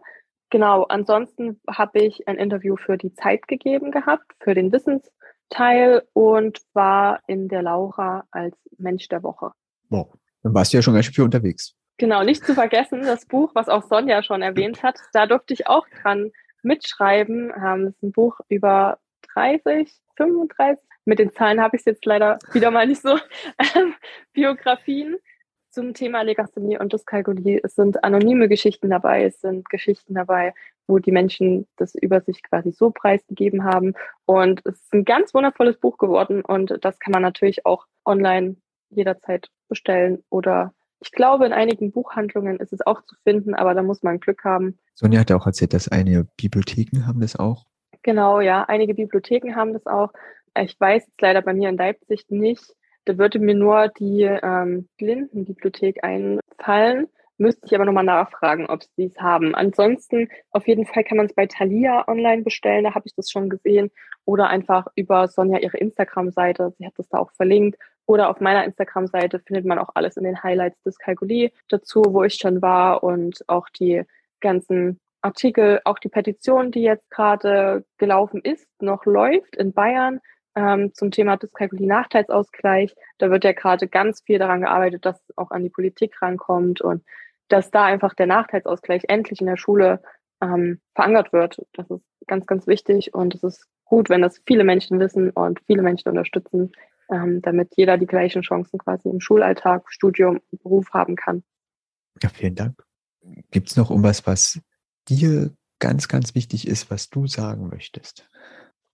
Genau, 0.49 0.83
ansonsten 0.83 1.61
habe 1.69 1.99
ich 1.99 2.27
ein 2.27 2.37
Interview 2.37 2.75
für 2.75 2.97
die 2.97 3.13
Zeit 3.13 3.47
gegeben 3.47 3.91
gehabt, 3.91 4.33
für 4.41 4.53
den 4.53 4.71
Wissensteil 4.71 6.03
und 6.13 6.59
war 6.73 7.21
in 7.27 7.47
der 7.47 7.61
Laura 7.61 8.25
als 8.31 8.57
Mensch 8.77 9.07
der 9.07 9.23
Woche. 9.23 9.51
Wow, 9.89 10.13
dann 10.43 10.53
warst 10.53 10.73
du 10.73 10.77
ja 10.77 10.81
schon 10.81 10.93
ganz 10.93 11.05
schön 11.05 11.13
viel 11.13 11.23
unterwegs. 11.23 11.75
Genau, 11.97 12.23
nicht 12.23 12.45
zu 12.45 12.53
vergessen, 12.53 13.01
das 13.03 13.25
Buch, 13.25 13.51
was 13.53 13.69
auch 13.69 13.83
Sonja 13.83 14.23
schon 14.23 14.41
erwähnt 14.41 14.81
hat, 14.81 14.99
da 15.13 15.25
durfte 15.27 15.53
ich 15.53 15.67
auch 15.67 15.87
dran 16.01 16.31
mitschreiben. 16.63 17.51
Ähm, 17.55 17.85
das 17.85 17.95
ist 17.95 18.03
ein 18.03 18.11
Buch 18.11 18.39
über 18.49 18.97
30, 19.33 19.89
35 20.17 20.83
mit 21.05 21.19
den 21.19 21.31
Zahlen 21.31 21.61
habe 21.61 21.75
ich 21.75 21.81
es 21.81 21.85
jetzt 21.85 22.05
leider 22.05 22.39
wieder 22.53 22.71
mal 22.71 22.87
nicht 22.87 23.01
so. 23.01 23.17
Ähm, 23.75 23.93
Biografien 24.33 25.17
zum 25.69 25.93
Thema 25.93 26.21
Legasthenie 26.21 26.77
und 26.77 26.93
Dyskalkulie. 26.93 27.61
Es 27.63 27.75
sind 27.75 28.03
anonyme 28.03 28.49
Geschichten 28.49 28.89
dabei, 28.89 29.23
es 29.23 29.39
sind 29.39 29.69
Geschichten 29.69 30.13
dabei, 30.13 30.53
wo 30.87 30.99
die 30.99 31.11
Menschen 31.11 31.67
das 31.77 31.95
über 31.95 32.21
sich 32.21 32.43
quasi 32.43 32.71
so 32.71 32.91
preisgegeben 32.91 33.63
haben. 33.63 33.93
Und 34.25 34.61
es 34.65 34.75
ist 34.75 34.93
ein 34.93 35.05
ganz 35.05 35.33
wundervolles 35.33 35.77
Buch 35.77 35.97
geworden 35.97 36.43
und 36.43 36.77
das 36.81 36.99
kann 36.99 37.11
man 37.11 37.21
natürlich 37.21 37.65
auch 37.65 37.85
online 38.05 38.57
jederzeit 38.89 39.49
bestellen 39.69 40.23
oder 40.29 40.73
ich 41.03 41.11
glaube, 41.11 41.47
in 41.47 41.53
einigen 41.53 41.91
Buchhandlungen 41.91 42.59
ist 42.59 42.73
es 42.73 42.85
auch 42.85 43.01
zu 43.01 43.15
finden, 43.23 43.55
aber 43.55 43.73
da 43.73 43.81
muss 43.81 44.03
man 44.03 44.19
Glück 44.19 44.43
haben. 44.43 44.77
Sonja 44.93 45.21
hat 45.21 45.31
auch 45.31 45.47
erzählt, 45.47 45.73
dass 45.73 45.87
einige 45.87 46.27
Bibliotheken 46.37 47.07
haben 47.07 47.21
das 47.21 47.35
auch. 47.35 47.65
Genau, 48.03 48.39
ja, 48.39 48.63
einige 48.65 48.93
Bibliotheken 48.93 49.55
haben 49.55 49.73
das 49.73 49.87
auch. 49.87 50.13
Ich 50.55 50.79
weiß 50.79 51.05
jetzt 51.07 51.21
leider 51.21 51.41
bei 51.41 51.53
mir 51.53 51.69
in 51.69 51.77
Leipzig 51.77 52.25
nicht. 52.29 52.75
Da 53.05 53.17
würde 53.17 53.39
mir 53.39 53.55
nur 53.55 53.87
die 53.87 54.23
ähm, 54.23 54.89
Blindenbibliothek 54.97 56.03
einfallen. 56.03 57.07
Müsste 57.37 57.65
ich 57.65 57.73
aber 57.73 57.85
nochmal 57.85 58.03
nachfragen, 58.03 58.67
ob 58.67 58.83
sie 58.95 59.05
es 59.05 59.17
haben. 59.19 59.55
Ansonsten, 59.55 60.29
auf 60.51 60.67
jeden 60.67 60.85
Fall 60.85 61.03
kann 61.03 61.17
man 61.17 61.25
es 61.25 61.33
bei 61.33 61.47
Thalia 61.47 62.07
online 62.07 62.43
bestellen, 62.43 62.83
da 62.83 62.93
habe 62.93 63.07
ich 63.07 63.15
das 63.15 63.31
schon 63.31 63.49
gesehen. 63.49 63.89
Oder 64.25 64.49
einfach 64.49 64.85
über 64.95 65.27
Sonja 65.27 65.57
ihre 65.57 65.77
Instagram-Seite. 65.77 66.75
Sie 66.77 66.85
hat 66.85 66.93
das 66.97 67.09
da 67.09 67.17
auch 67.17 67.31
verlinkt. 67.31 67.79
Oder 68.05 68.29
auf 68.29 68.39
meiner 68.41 68.63
Instagram-Seite 68.65 69.39
findet 69.39 69.65
man 69.65 69.79
auch 69.79 69.89
alles 69.95 70.17
in 70.17 70.23
den 70.23 70.43
Highlights 70.43 70.83
des 70.83 70.99
Kalkuli 70.99 71.51
dazu, 71.69 72.03
wo 72.09 72.23
ich 72.23 72.35
schon 72.35 72.61
war 72.61 73.03
und 73.03 73.43
auch 73.47 73.69
die 73.69 74.03
ganzen 74.41 74.99
Artikel, 75.21 75.81
auch 75.85 75.97
die 75.97 76.09
Petition, 76.09 76.71
die 76.71 76.81
jetzt 76.81 77.09
gerade 77.09 77.85
gelaufen 77.97 78.41
ist, 78.43 78.67
noch 78.81 79.05
läuft 79.05 79.55
in 79.55 79.73
Bayern 79.73 80.19
ähm, 80.55 80.93
zum 80.93 81.11
Thema 81.11 81.37
Dyskalkulie-Nachteilsausgleich. 81.37 82.95
Da 83.17 83.29
wird 83.29 83.43
ja 83.43 83.53
gerade 83.53 83.87
ganz 83.87 84.21
viel 84.21 84.39
daran 84.39 84.61
gearbeitet, 84.61 85.05
dass 85.05 85.21
es 85.21 85.37
auch 85.37 85.51
an 85.51 85.63
die 85.63 85.69
Politik 85.69 86.21
rankommt 86.21 86.81
und 86.81 87.03
dass 87.47 87.71
da 87.71 87.85
einfach 87.85 88.13
der 88.13 88.27
Nachteilsausgleich 88.27 89.03
endlich 89.07 89.41
in 89.41 89.47
der 89.47 89.57
Schule 89.57 90.01
ähm, 90.41 90.81
verankert 90.95 91.33
wird. 91.33 91.61
Das 91.73 91.89
ist 91.89 92.03
ganz, 92.27 92.45
ganz 92.45 92.67
wichtig 92.67 93.13
und 93.13 93.35
es 93.35 93.43
ist 93.43 93.67
gut, 93.85 94.09
wenn 94.09 94.21
das 94.21 94.41
viele 94.45 94.63
Menschen 94.63 94.99
wissen 94.99 95.31
und 95.31 95.59
viele 95.67 95.81
Menschen 95.81 96.09
unterstützen, 96.09 96.71
ähm, 97.11 97.41
damit 97.41 97.73
jeder 97.75 97.97
die 97.97 98.07
gleichen 98.07 98.41
Chancen 98.41 98.79
quasi 98.79 99.09
im 99.09 99.19
Schulalltag, 99.19 99.83
Studium, 99.87 100.39
Beruf 100.63 100.91
haben 100.91 101.15
kann. 101.15 101.43
Ja, 102.21 102.29
vielen 102.29 102.55
Dank. 102.55 102.81
Gibt 103.51 103.69
es 103.69 103.75
noch 103.75 103.89
irgendwas, 103.89 104.25
was 104.25 104.61
dir 105.09 105.51
ganz, 105.79 106.07
ganz 106.07 106.35
wichtig 106.35 106.67
ist, 106.67 106.89
was 106.89 107.09
du 107.09 107.27
sagen 107.27 107.67
möchtest? 107.67 108.29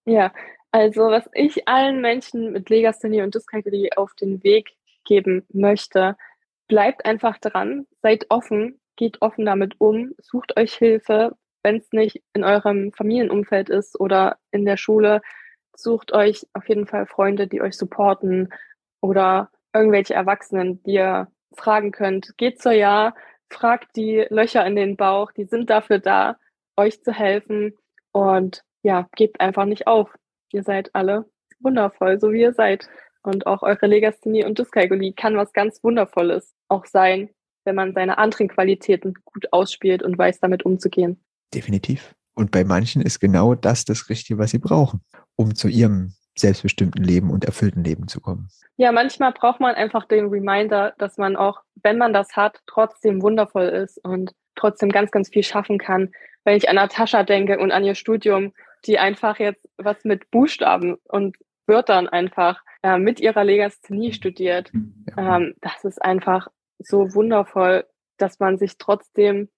Ja, 0.05 0.33
also 0.71 1.09
was 1.09 1.29
ich 1.33 1.67
allen 1.67 2.01
Menschen 2.01 2.51
mit 2.51 2.69
Legasthenie 2.69 3.21
und 3.21 3.35
Dyskalkulie 3.35 3.89
auf 3.95 4.13
den 4.15 4.43
Weg 4.43 4.75
geben 5.05 5.45
möchte, 5.51 6.17
bleibt 6.67 7.05
einfach 7.05 7.37
dran, 7.37 7.87
seid 8.01 8.25
offen, 8.29 8.79
geht 8.95 9.21
offen 9.21 9.45
damit 9.45 9.75
um, 9.79 10.13
sucht 10.19 10.57
euch 10.57 10.73
Hilfe, 10.73 11.35
wenn 11.63 11.77
es 11.77 11.91
nicht 11.91 12.21
in 12.33 12.43
eurem 12.43 12.91
Familienumfeld 12.93 13.69
ist 13.69 13.99
oder 13.99 14.37
in 14.51 14.65
der 14.65 14.77
Schule, 14.77 15.21
sucht 15.75 16.13
euch 16.13 16.45
auf 16.53 16.67
jeden 16.67 16.87
Fall 16.87 17.05
Freunde, 17.05 17.47
die 17.47 17.61
euch 17.61 17.77
supporten 17.77 18.53
oder 19.01 19.49
irgendwelche 19.73 20.13
Erwachsenen, 20.13 20.81
die 20.83 20.93
ihr 20.93 21.27
fragen 21.53 21.91
könnt. 21.91 22.37
Geht 22.37 22.61
zur 22.61 22.71
Jahr, 22.71 23.15
fragt 23.49 23.95
die 23.95 24.25
Löcher 24.29 24.65
in 24.65 24.75
den 24.75 24.97
Bauch, 24.97 25.31
die 25.31 25.45
sind 25.45 25.69
dafür 25.69 25.99
da, 25.99 26.37
euch 26.75 27.03
zu 27.03 27.11
helfen 27.11 27.77
und 28.11 28.63
ja, 28.83 29.07
gebt 29.15 29.39
einfach 29.39 29.65
nicht 29.65 29.87
auf. 29.87 30.13
Ihr 30.51 30.63
seid 30.63 30.93
alle 30.93 31.25
wundervoll, 31.59 32.19
so 32.19 32.31
wie 32.31 32.41
ihr 32.41 32.53
seid. 32.53 32.87
Und 33.23 33.45
auch 33.45 33.61
eure 33.61 33.87
Legasthenie 33.87 34.45
und 34.45 34.57
Dyskalkulie 34.57 35.13
kann 35.13 35.35
was 35.35 35.51
ganz 35.51 35.83
Wundervolles 35.83 36.53
auch 36.69 36.85
sein, 36.85 37.29
wenn 37.65 37.75
man 37.75 37.93
seine 37.93 38.17
anderen 38.17 38.47
Qualitäten 38.47 39.13
gut 39.25 39.51
ausspielt 39.51 40.01
und 40.01 40.17
weiß, 40.17 40.39
damit 40.39 40.63
umzugehen. 40.63 41.21
Definitiv. 41.53 42.15
Und 42.33 42.51
bei 42.51 42.63
manchen 42.63 43.01
ist 43.01 43.19
genau 43.19 43.55
das 43.55 43.83
das 43.83 44.09
Richtige, 44.09 44.39
was 44.39 44.51
sie 44.51 44.59
brauchen, 44.59 45.01
um 45.35 45.55
zu 45.55 45.67
ihrem 45.67 46.13
selbstbestimmten 46.39 47.03
Leben 47.03 47.29
und 47.31 47.45
erfüllten 47.45 47.83
Leben 47.83 48.07
zu 48.07 48.21
kommen. 48.21 48.49
Ja, 48.77 48.91
manchmal 48.91 49.33
braucht 49.33 49.59
man 49.59 49.75
einfach 49.75 50.05
den 50.05 50.27
Reminder, 50.27 50.93
dass 50.97 51.17
man 51.17 51.35
auch, 51.35 51.61
wenn 51.83 51.97
man 51.97 52.13
das 52.13 52.35
hat, 52.35 52.61
trotzdem 52.67 53.21
wundervoll 53.21 53.65
ist 53.65 53.97
und 54.03 54.33
trotzdem 54.55 54.89
ganz, 54.89 55.11
ganz 55.11 55.29
viel 55.29 55.43
schaffen 55.43 55.77
kann. 55.77 56.11
Wenn 56.43 56.57
ich 56.57 56.69
an 56.69 56.75
Natascha 56.75 57.23
denke 57.23 57.59
und 57.59 57.71
an 57.71 57.83
ihr 57.83 57.95
Studium, 57.95 58.53
die 58.85 58.99
einfach 58.99 59.39
jetzt 59.39 59.67
was 59.77 60.03
mit 60.03 60.29
Buchstaben 60.31 60.95
und 61.05 61.37
Wörtern 61.65 62.07
einfach 62.07 62.61
äh, 62.83 62.97
mit 62.97 63.19
ihrer 63.19 63.43
Legasthenie 63.43 64.13
studiert. 64.13 64.71
Ähm, 65.17 65.55
das 65.61 65.83
ist 65.83 66.01
einfach 66.01 66.47
so 66.79 67.13
wundervoll, 67.13 67.85
dass 68.17 68.39
man 68.39 68.57
sich 68.57 68.77
trotzdem 68.77 69.49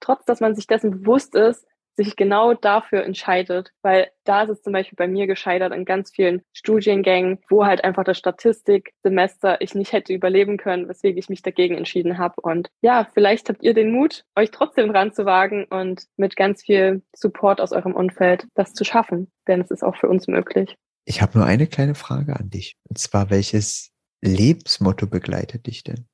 trotz 0.00 0.24
dass 0.24 0.40
man 0.40 0.54
sich 0.54 0.66
dessen 0.66 0.90
bewusst 0.90 1.34
ist, 1.34 1.66
sich 1.98 2.16
genau 2.16 2.54
dafür 2.54 3.04
entscheidet. 3.04 3.72
Weil 3.82 4.10
da 4.24 4.42
ist 4.44 4.50
es 4.50 4.62
zum 4.62 4.72
Beispiel 4.72 4.96
bei 4.96 5.08
mir 5.08 5.26
gescheitert 5.26 5.74
in 5.74 5.84
ganz 5.84 6.10
vielen 6.10 6.42
Studiengängen, 6.52 7.40
wo 7.50 7.66
halt 7.66 7.84
einfach 7.84 8.04
das 8.04 8.16
Statistiksemester 8.16 9.60
ich 9.60 9.74
nicht 9.74 9.92
hätte 9.92 10.14
überleben 10.14 10.56
können, 10.56 10.88
weswegen 10.88 11.18
ich 11.18 11.28
mich 11.28 11.42
dagegen 11.42 11.76
entschieden 11.76 12.16
habe. 12.16 12.40
Und 12.40 12.70
ja, 12.80 13.06
vielleicht 13.12 13.48
habt 13.48 13.62
ihr 13.62 13.74
den 13.74 13.92
Mut, 13.92 14.24
euch 14.36 14.50
trotzdem 14.50 14.90
ranzuwagen 14.90 15.64
und 15.64 16.04
mit 16.16 16.36
ganz 16.36 16.62
viel 16.62 17.02
Support 17.14 17.60
aus 17.60 17.72
eurem 17.72 17.94
Umfeld 17.94 18.46
das 18.54 18.72
zu 18.72 18.84
schaffen. 18.84 19.30
Denn 19.48 19.60
es 19.60 19.70
ist 19.70 19.82
auch 19.82 19.96
für 19.96 20.08
uns 20.08 20.28
möglich. 20.28 20.76
Ich 21.04 21.20
habe 21.20 21.38
nur 21.38 21.46
eine 21.46 21.66
kleine 21.66 21.94
Frage 21.94 22.36
an 22.36 22.48
dich. 22.48 22.76
Und 22.88 22.98
zwar, 22.98 23.30
welches 23.30 23.90
Lebensmotto 24.22 25.06
begleitet 25.06 25.66
dich 25.66 25.82
denn? 25.82 26.06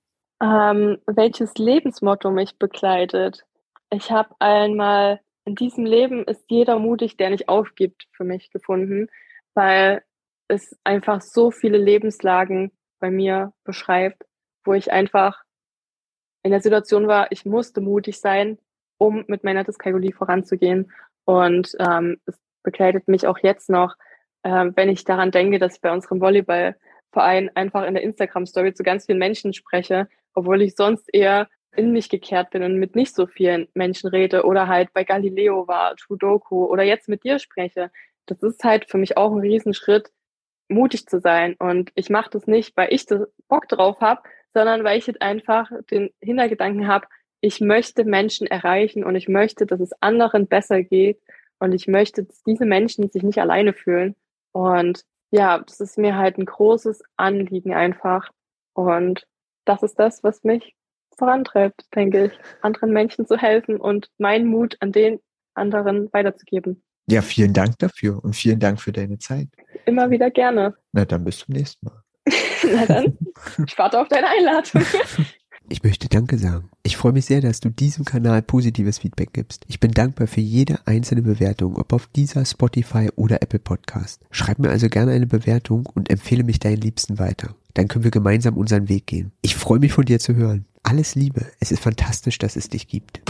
Ähm, 0.42 0.98
welches 1.06 1.54
Lebensmotto 1.54 2.30
mich 2.30 2.58
begleitet? 2.58 3.44
Ich 3.90 4.10
habe 4.10 4.34
einmal 4.38 5.20
in 5.44 5.54
diesem 5.54 5.84
Leben 5.84 6.24
ist 6.24 6.44
jeder 6.48 6.78
mutig, 6.78 7.16
der 7.16 7.30
nicht 7.30 7.48
aufgibt, 7.48 8.06
für 8.12 8.24
mich 8.24 8.50
gefunden, 8.50 9.08
weil 9.54 10.02
es 10.48 10.76
einfach 10.84 11.20
so 11.20 11.50
viele 11.50 11.78
Lebenslagen 11.78 12.72
bei 12.98 13.10
mir 13.10 13.52
beschreibt, 13.64 14.24
wo 14.64 14.72
ich 14.72 14.92
einfach 14.92 15.42
in 16.42 16.50
der 16.50 16.60
Situation 16.60 17.08
war, 17.08 17.32
ich 17.32 17.44
musste 17.46 17.80
mutig 17.80 18.20
sein, 18.20 18.58
um 18.98 19.24
mit 19.28 19.44
meiner 19.44 19.64
Dyskalkulie 19.64 20.12
voranzugehen. 20.12 20.92
Und 21.24 21.74
ähm, 21.78 22.20
es 22.26 22.38
begleitet 22.62 23.08
mich 23.08 23.26
auch 23.26 23.38
jetzt 23.38 23.70
noch, 23.70 23.94
äh, 24.42 24.70
wenn 24.74 24.90
ich 24.90 25.04
daran 25.04 25.30
denke, 25.30 25.58
dass 25.58 25.76
ich 25.76 25.80
bei 25.80 25.90
unserem 25.90 26.20
Volleyballverein 26.20 27.50
einfach 27.54 27.84
in 27.84 27.94
der 27.94 28.02
Instagram-Story 28.02 28.74
zu 28.74 28.82
ganz 28.82 29.06
vielen 29.06 29.18
Menschen 29.18 29.54
spreche, 29.54 30.06
obwohl 30.34 30.60
ich 30.60 30.74
sonst 30.74 31.08
eher 31.12 31.48
in 31.76 31.92
mich 31.92 32.08
gekehrt 32.08 32.50
bin 32.50 32.62
und 32.62 32.78
mit 32.78 32.96
nicht 32.96 33.14
so 33.14 33.26
vielen 33.26 33.68
Menschen 33.74 34.08
rede 34.08 34.44
oder 34.44 34.68
halt 34.68 34.92
bei 34.92 35.04
Galileo 35.04 35.66
war, 35.68 35.96
Trudoku 35.96 36.64
oder 36.66 36.82
jetzt 36.82 37.08
mit 37.08 37.24
dir 37.24 37.38
spreche. 37.38 37.90
Das 38.26 38.42
ist 38.42 38.64
halt 38.64 38.90
für 38.90 38.98
mich 38.98 39.16
auch 39.16 39.32
ein 39.32 39.40
Riesenschritt, 39.40 40.10
mutig 40.68 41.06
zu 41.06 41.20
sein. 41.20 41.54
Und 41.58 41.90
ich 41.94 42.10
mache 42.10 42.30
das 42.30 42.46
nicht, 42.46 42.76
weil 42.76 42.92
ich 42.92 43.06
das 43.06 43.28
Bock 43.48 43.68
drauf 43.68 44.00
habe, 44.00 44.22
sondern 44.52 44.84
weil 44.84 44.98
ich 44.98 45.06
jetzt 45.06 45.22
einfach 45.22 45.70
den 45.90 46.10
Hintergedanken 46.20 46.88
habe, 46.88 47.06
ich 47.40 47.60
möchte 47.60 48.04
Menschen 48.04 48.46
erreichen 48.46 49.04
und 49.04 49.16
ich 49.16 49.28
möchte, 49.28 49.66
dass 49.66 49.80
es 49.80 49.92
anderen 50.00 50.46
besser 50.46 50.82
geht 50.82 51.20
und 51.58 51.72
ich 51.72 51.86
möchte, 51.86 52.24
dass 52.24 52.42
diese 52.42 52.64
Menschen 52.64 53.10
sich 53.10 53.22
nicht 53.22 53.38
alleine 53.38 53.74
fühlen. 53.74 54.14
Und 54.52 55.04
ja, 55.30 55.58
das 55.58 55.80
ist 55.80 55.98
mir 55.98 56.16
halt 56.16 56.38
ein 56.38 56.46
großes 56.46 57.02
Anliegen 57.16 57.74
einfach. 57.74 58.30
Und 58.72 59.26
das 59.66 59.82
ist 59.82 59.98
das, 59.98 60.22
was 60.22 60.44
mich 60.44 60.74
vorantreibt, 61.16 61.84
denke 61.94 62.26
ich, 62.26 62.32
anderen 62.62 62.92
Menschen 62.92 63.26
zu 63.26 63.36
helfen 63.36 63.76
und 63.76 64.10
meinen 64.18 64.46
Mut 64.46 64.76
an 64.80 64.92
den 64.92 65.20
anderen 65.54 66.12
weiterzugeben. 66.12 66.82
Ja, 67.06 67.22
vielen 67.22 67.52
Dank 67.52 67.78
dafür 67.78 68.22
und 68.24 68.34
vielen 68.34 68.60
Dank 68.60 68.80
für 68.80 68.92
deine 68.92 69.18
Zeit. 69.18 69.48
Immer 69.84 70.10
wieder 70.10 70.30
gerne. 70.30 70.74
Na 70.92 71.04
dann 71.04 71.24
bis 71.24 71.38
zum 71.38 71.54
nächsten 71.54 71.86
Mal. 71.86 72.02
Na 72.72 72.86
dann, 72.86 73.18
ich 73.66 73.78
warte 73.78 74.00
auf 74.00 74.08
deine 74.08 74.28
Einladung. 74.28 74.82
Ich 75.70 75.82
möchte 75.82 76.08
Danke 76.10 76.36
sagen. 76.36 76.68
Ich 76.82 76.98
freue 76.98 77.12
mich 77.12 77.24
sehr, 77.24 77.40
dass 77.40 77.58
du 77.58 77.70
diesem 77.70 78.04
Kanal 78.04 78.42
positives 78.42 78.98
Feedback 78.98 79.32
gibst. 79.32 79.64
Ich 79.66 79.80
bin 79.80 79.92
dankbar 79.92 80.26
für 80.26 80.42
jede 80.42 80.78
einzelne 80.86 81.22
Bewertung, 81.22 81.76
ob 81.76 81.94
auf 81.94 82.06
dieser, 82.08 82.44
Spotify 82.44 83.08
oder 83.16 83.40
Apple 83.40 83.60
Podcast. 83.60 84.20
Schreib 84.30 84.58
mir 84.58 84.68
also 84.68 84.90
gerne 84.90 85.12
eine 85.12 85.26
Bewertung 85.26 85.88
und 85.94 86.10
empfehle 86.10 86.44
mich 86.44 86.58
deinen 86.58 86.82
Liebsten 86.82 87.18
weiter. 87.18 87.54
Dann 87.72 87.88
können 87.88 88.04
wir 88.04 88.10
gemeinsam 88.10 88.58
unseren 88.58 88.90
Weg 88.90 89.06
gehen. 89.06 89.32
Ich 89.40 89.56
freue 89.56 89.78
mich 89.78 89.92
von 89.92 90.04
dir 90.04 90.18
zu 90.18 90.34
hören. 90.34 90.66
Alles 90.86 91.14
Liebe. 91.14 91.50
Es 91.60 91.72
ist 91.72 91.82
fantastisch, 91.82 92.36
dass 92.36 92.56
es 92.56 92.68
dich 92.68 92.88
gibt. 92.88 93.22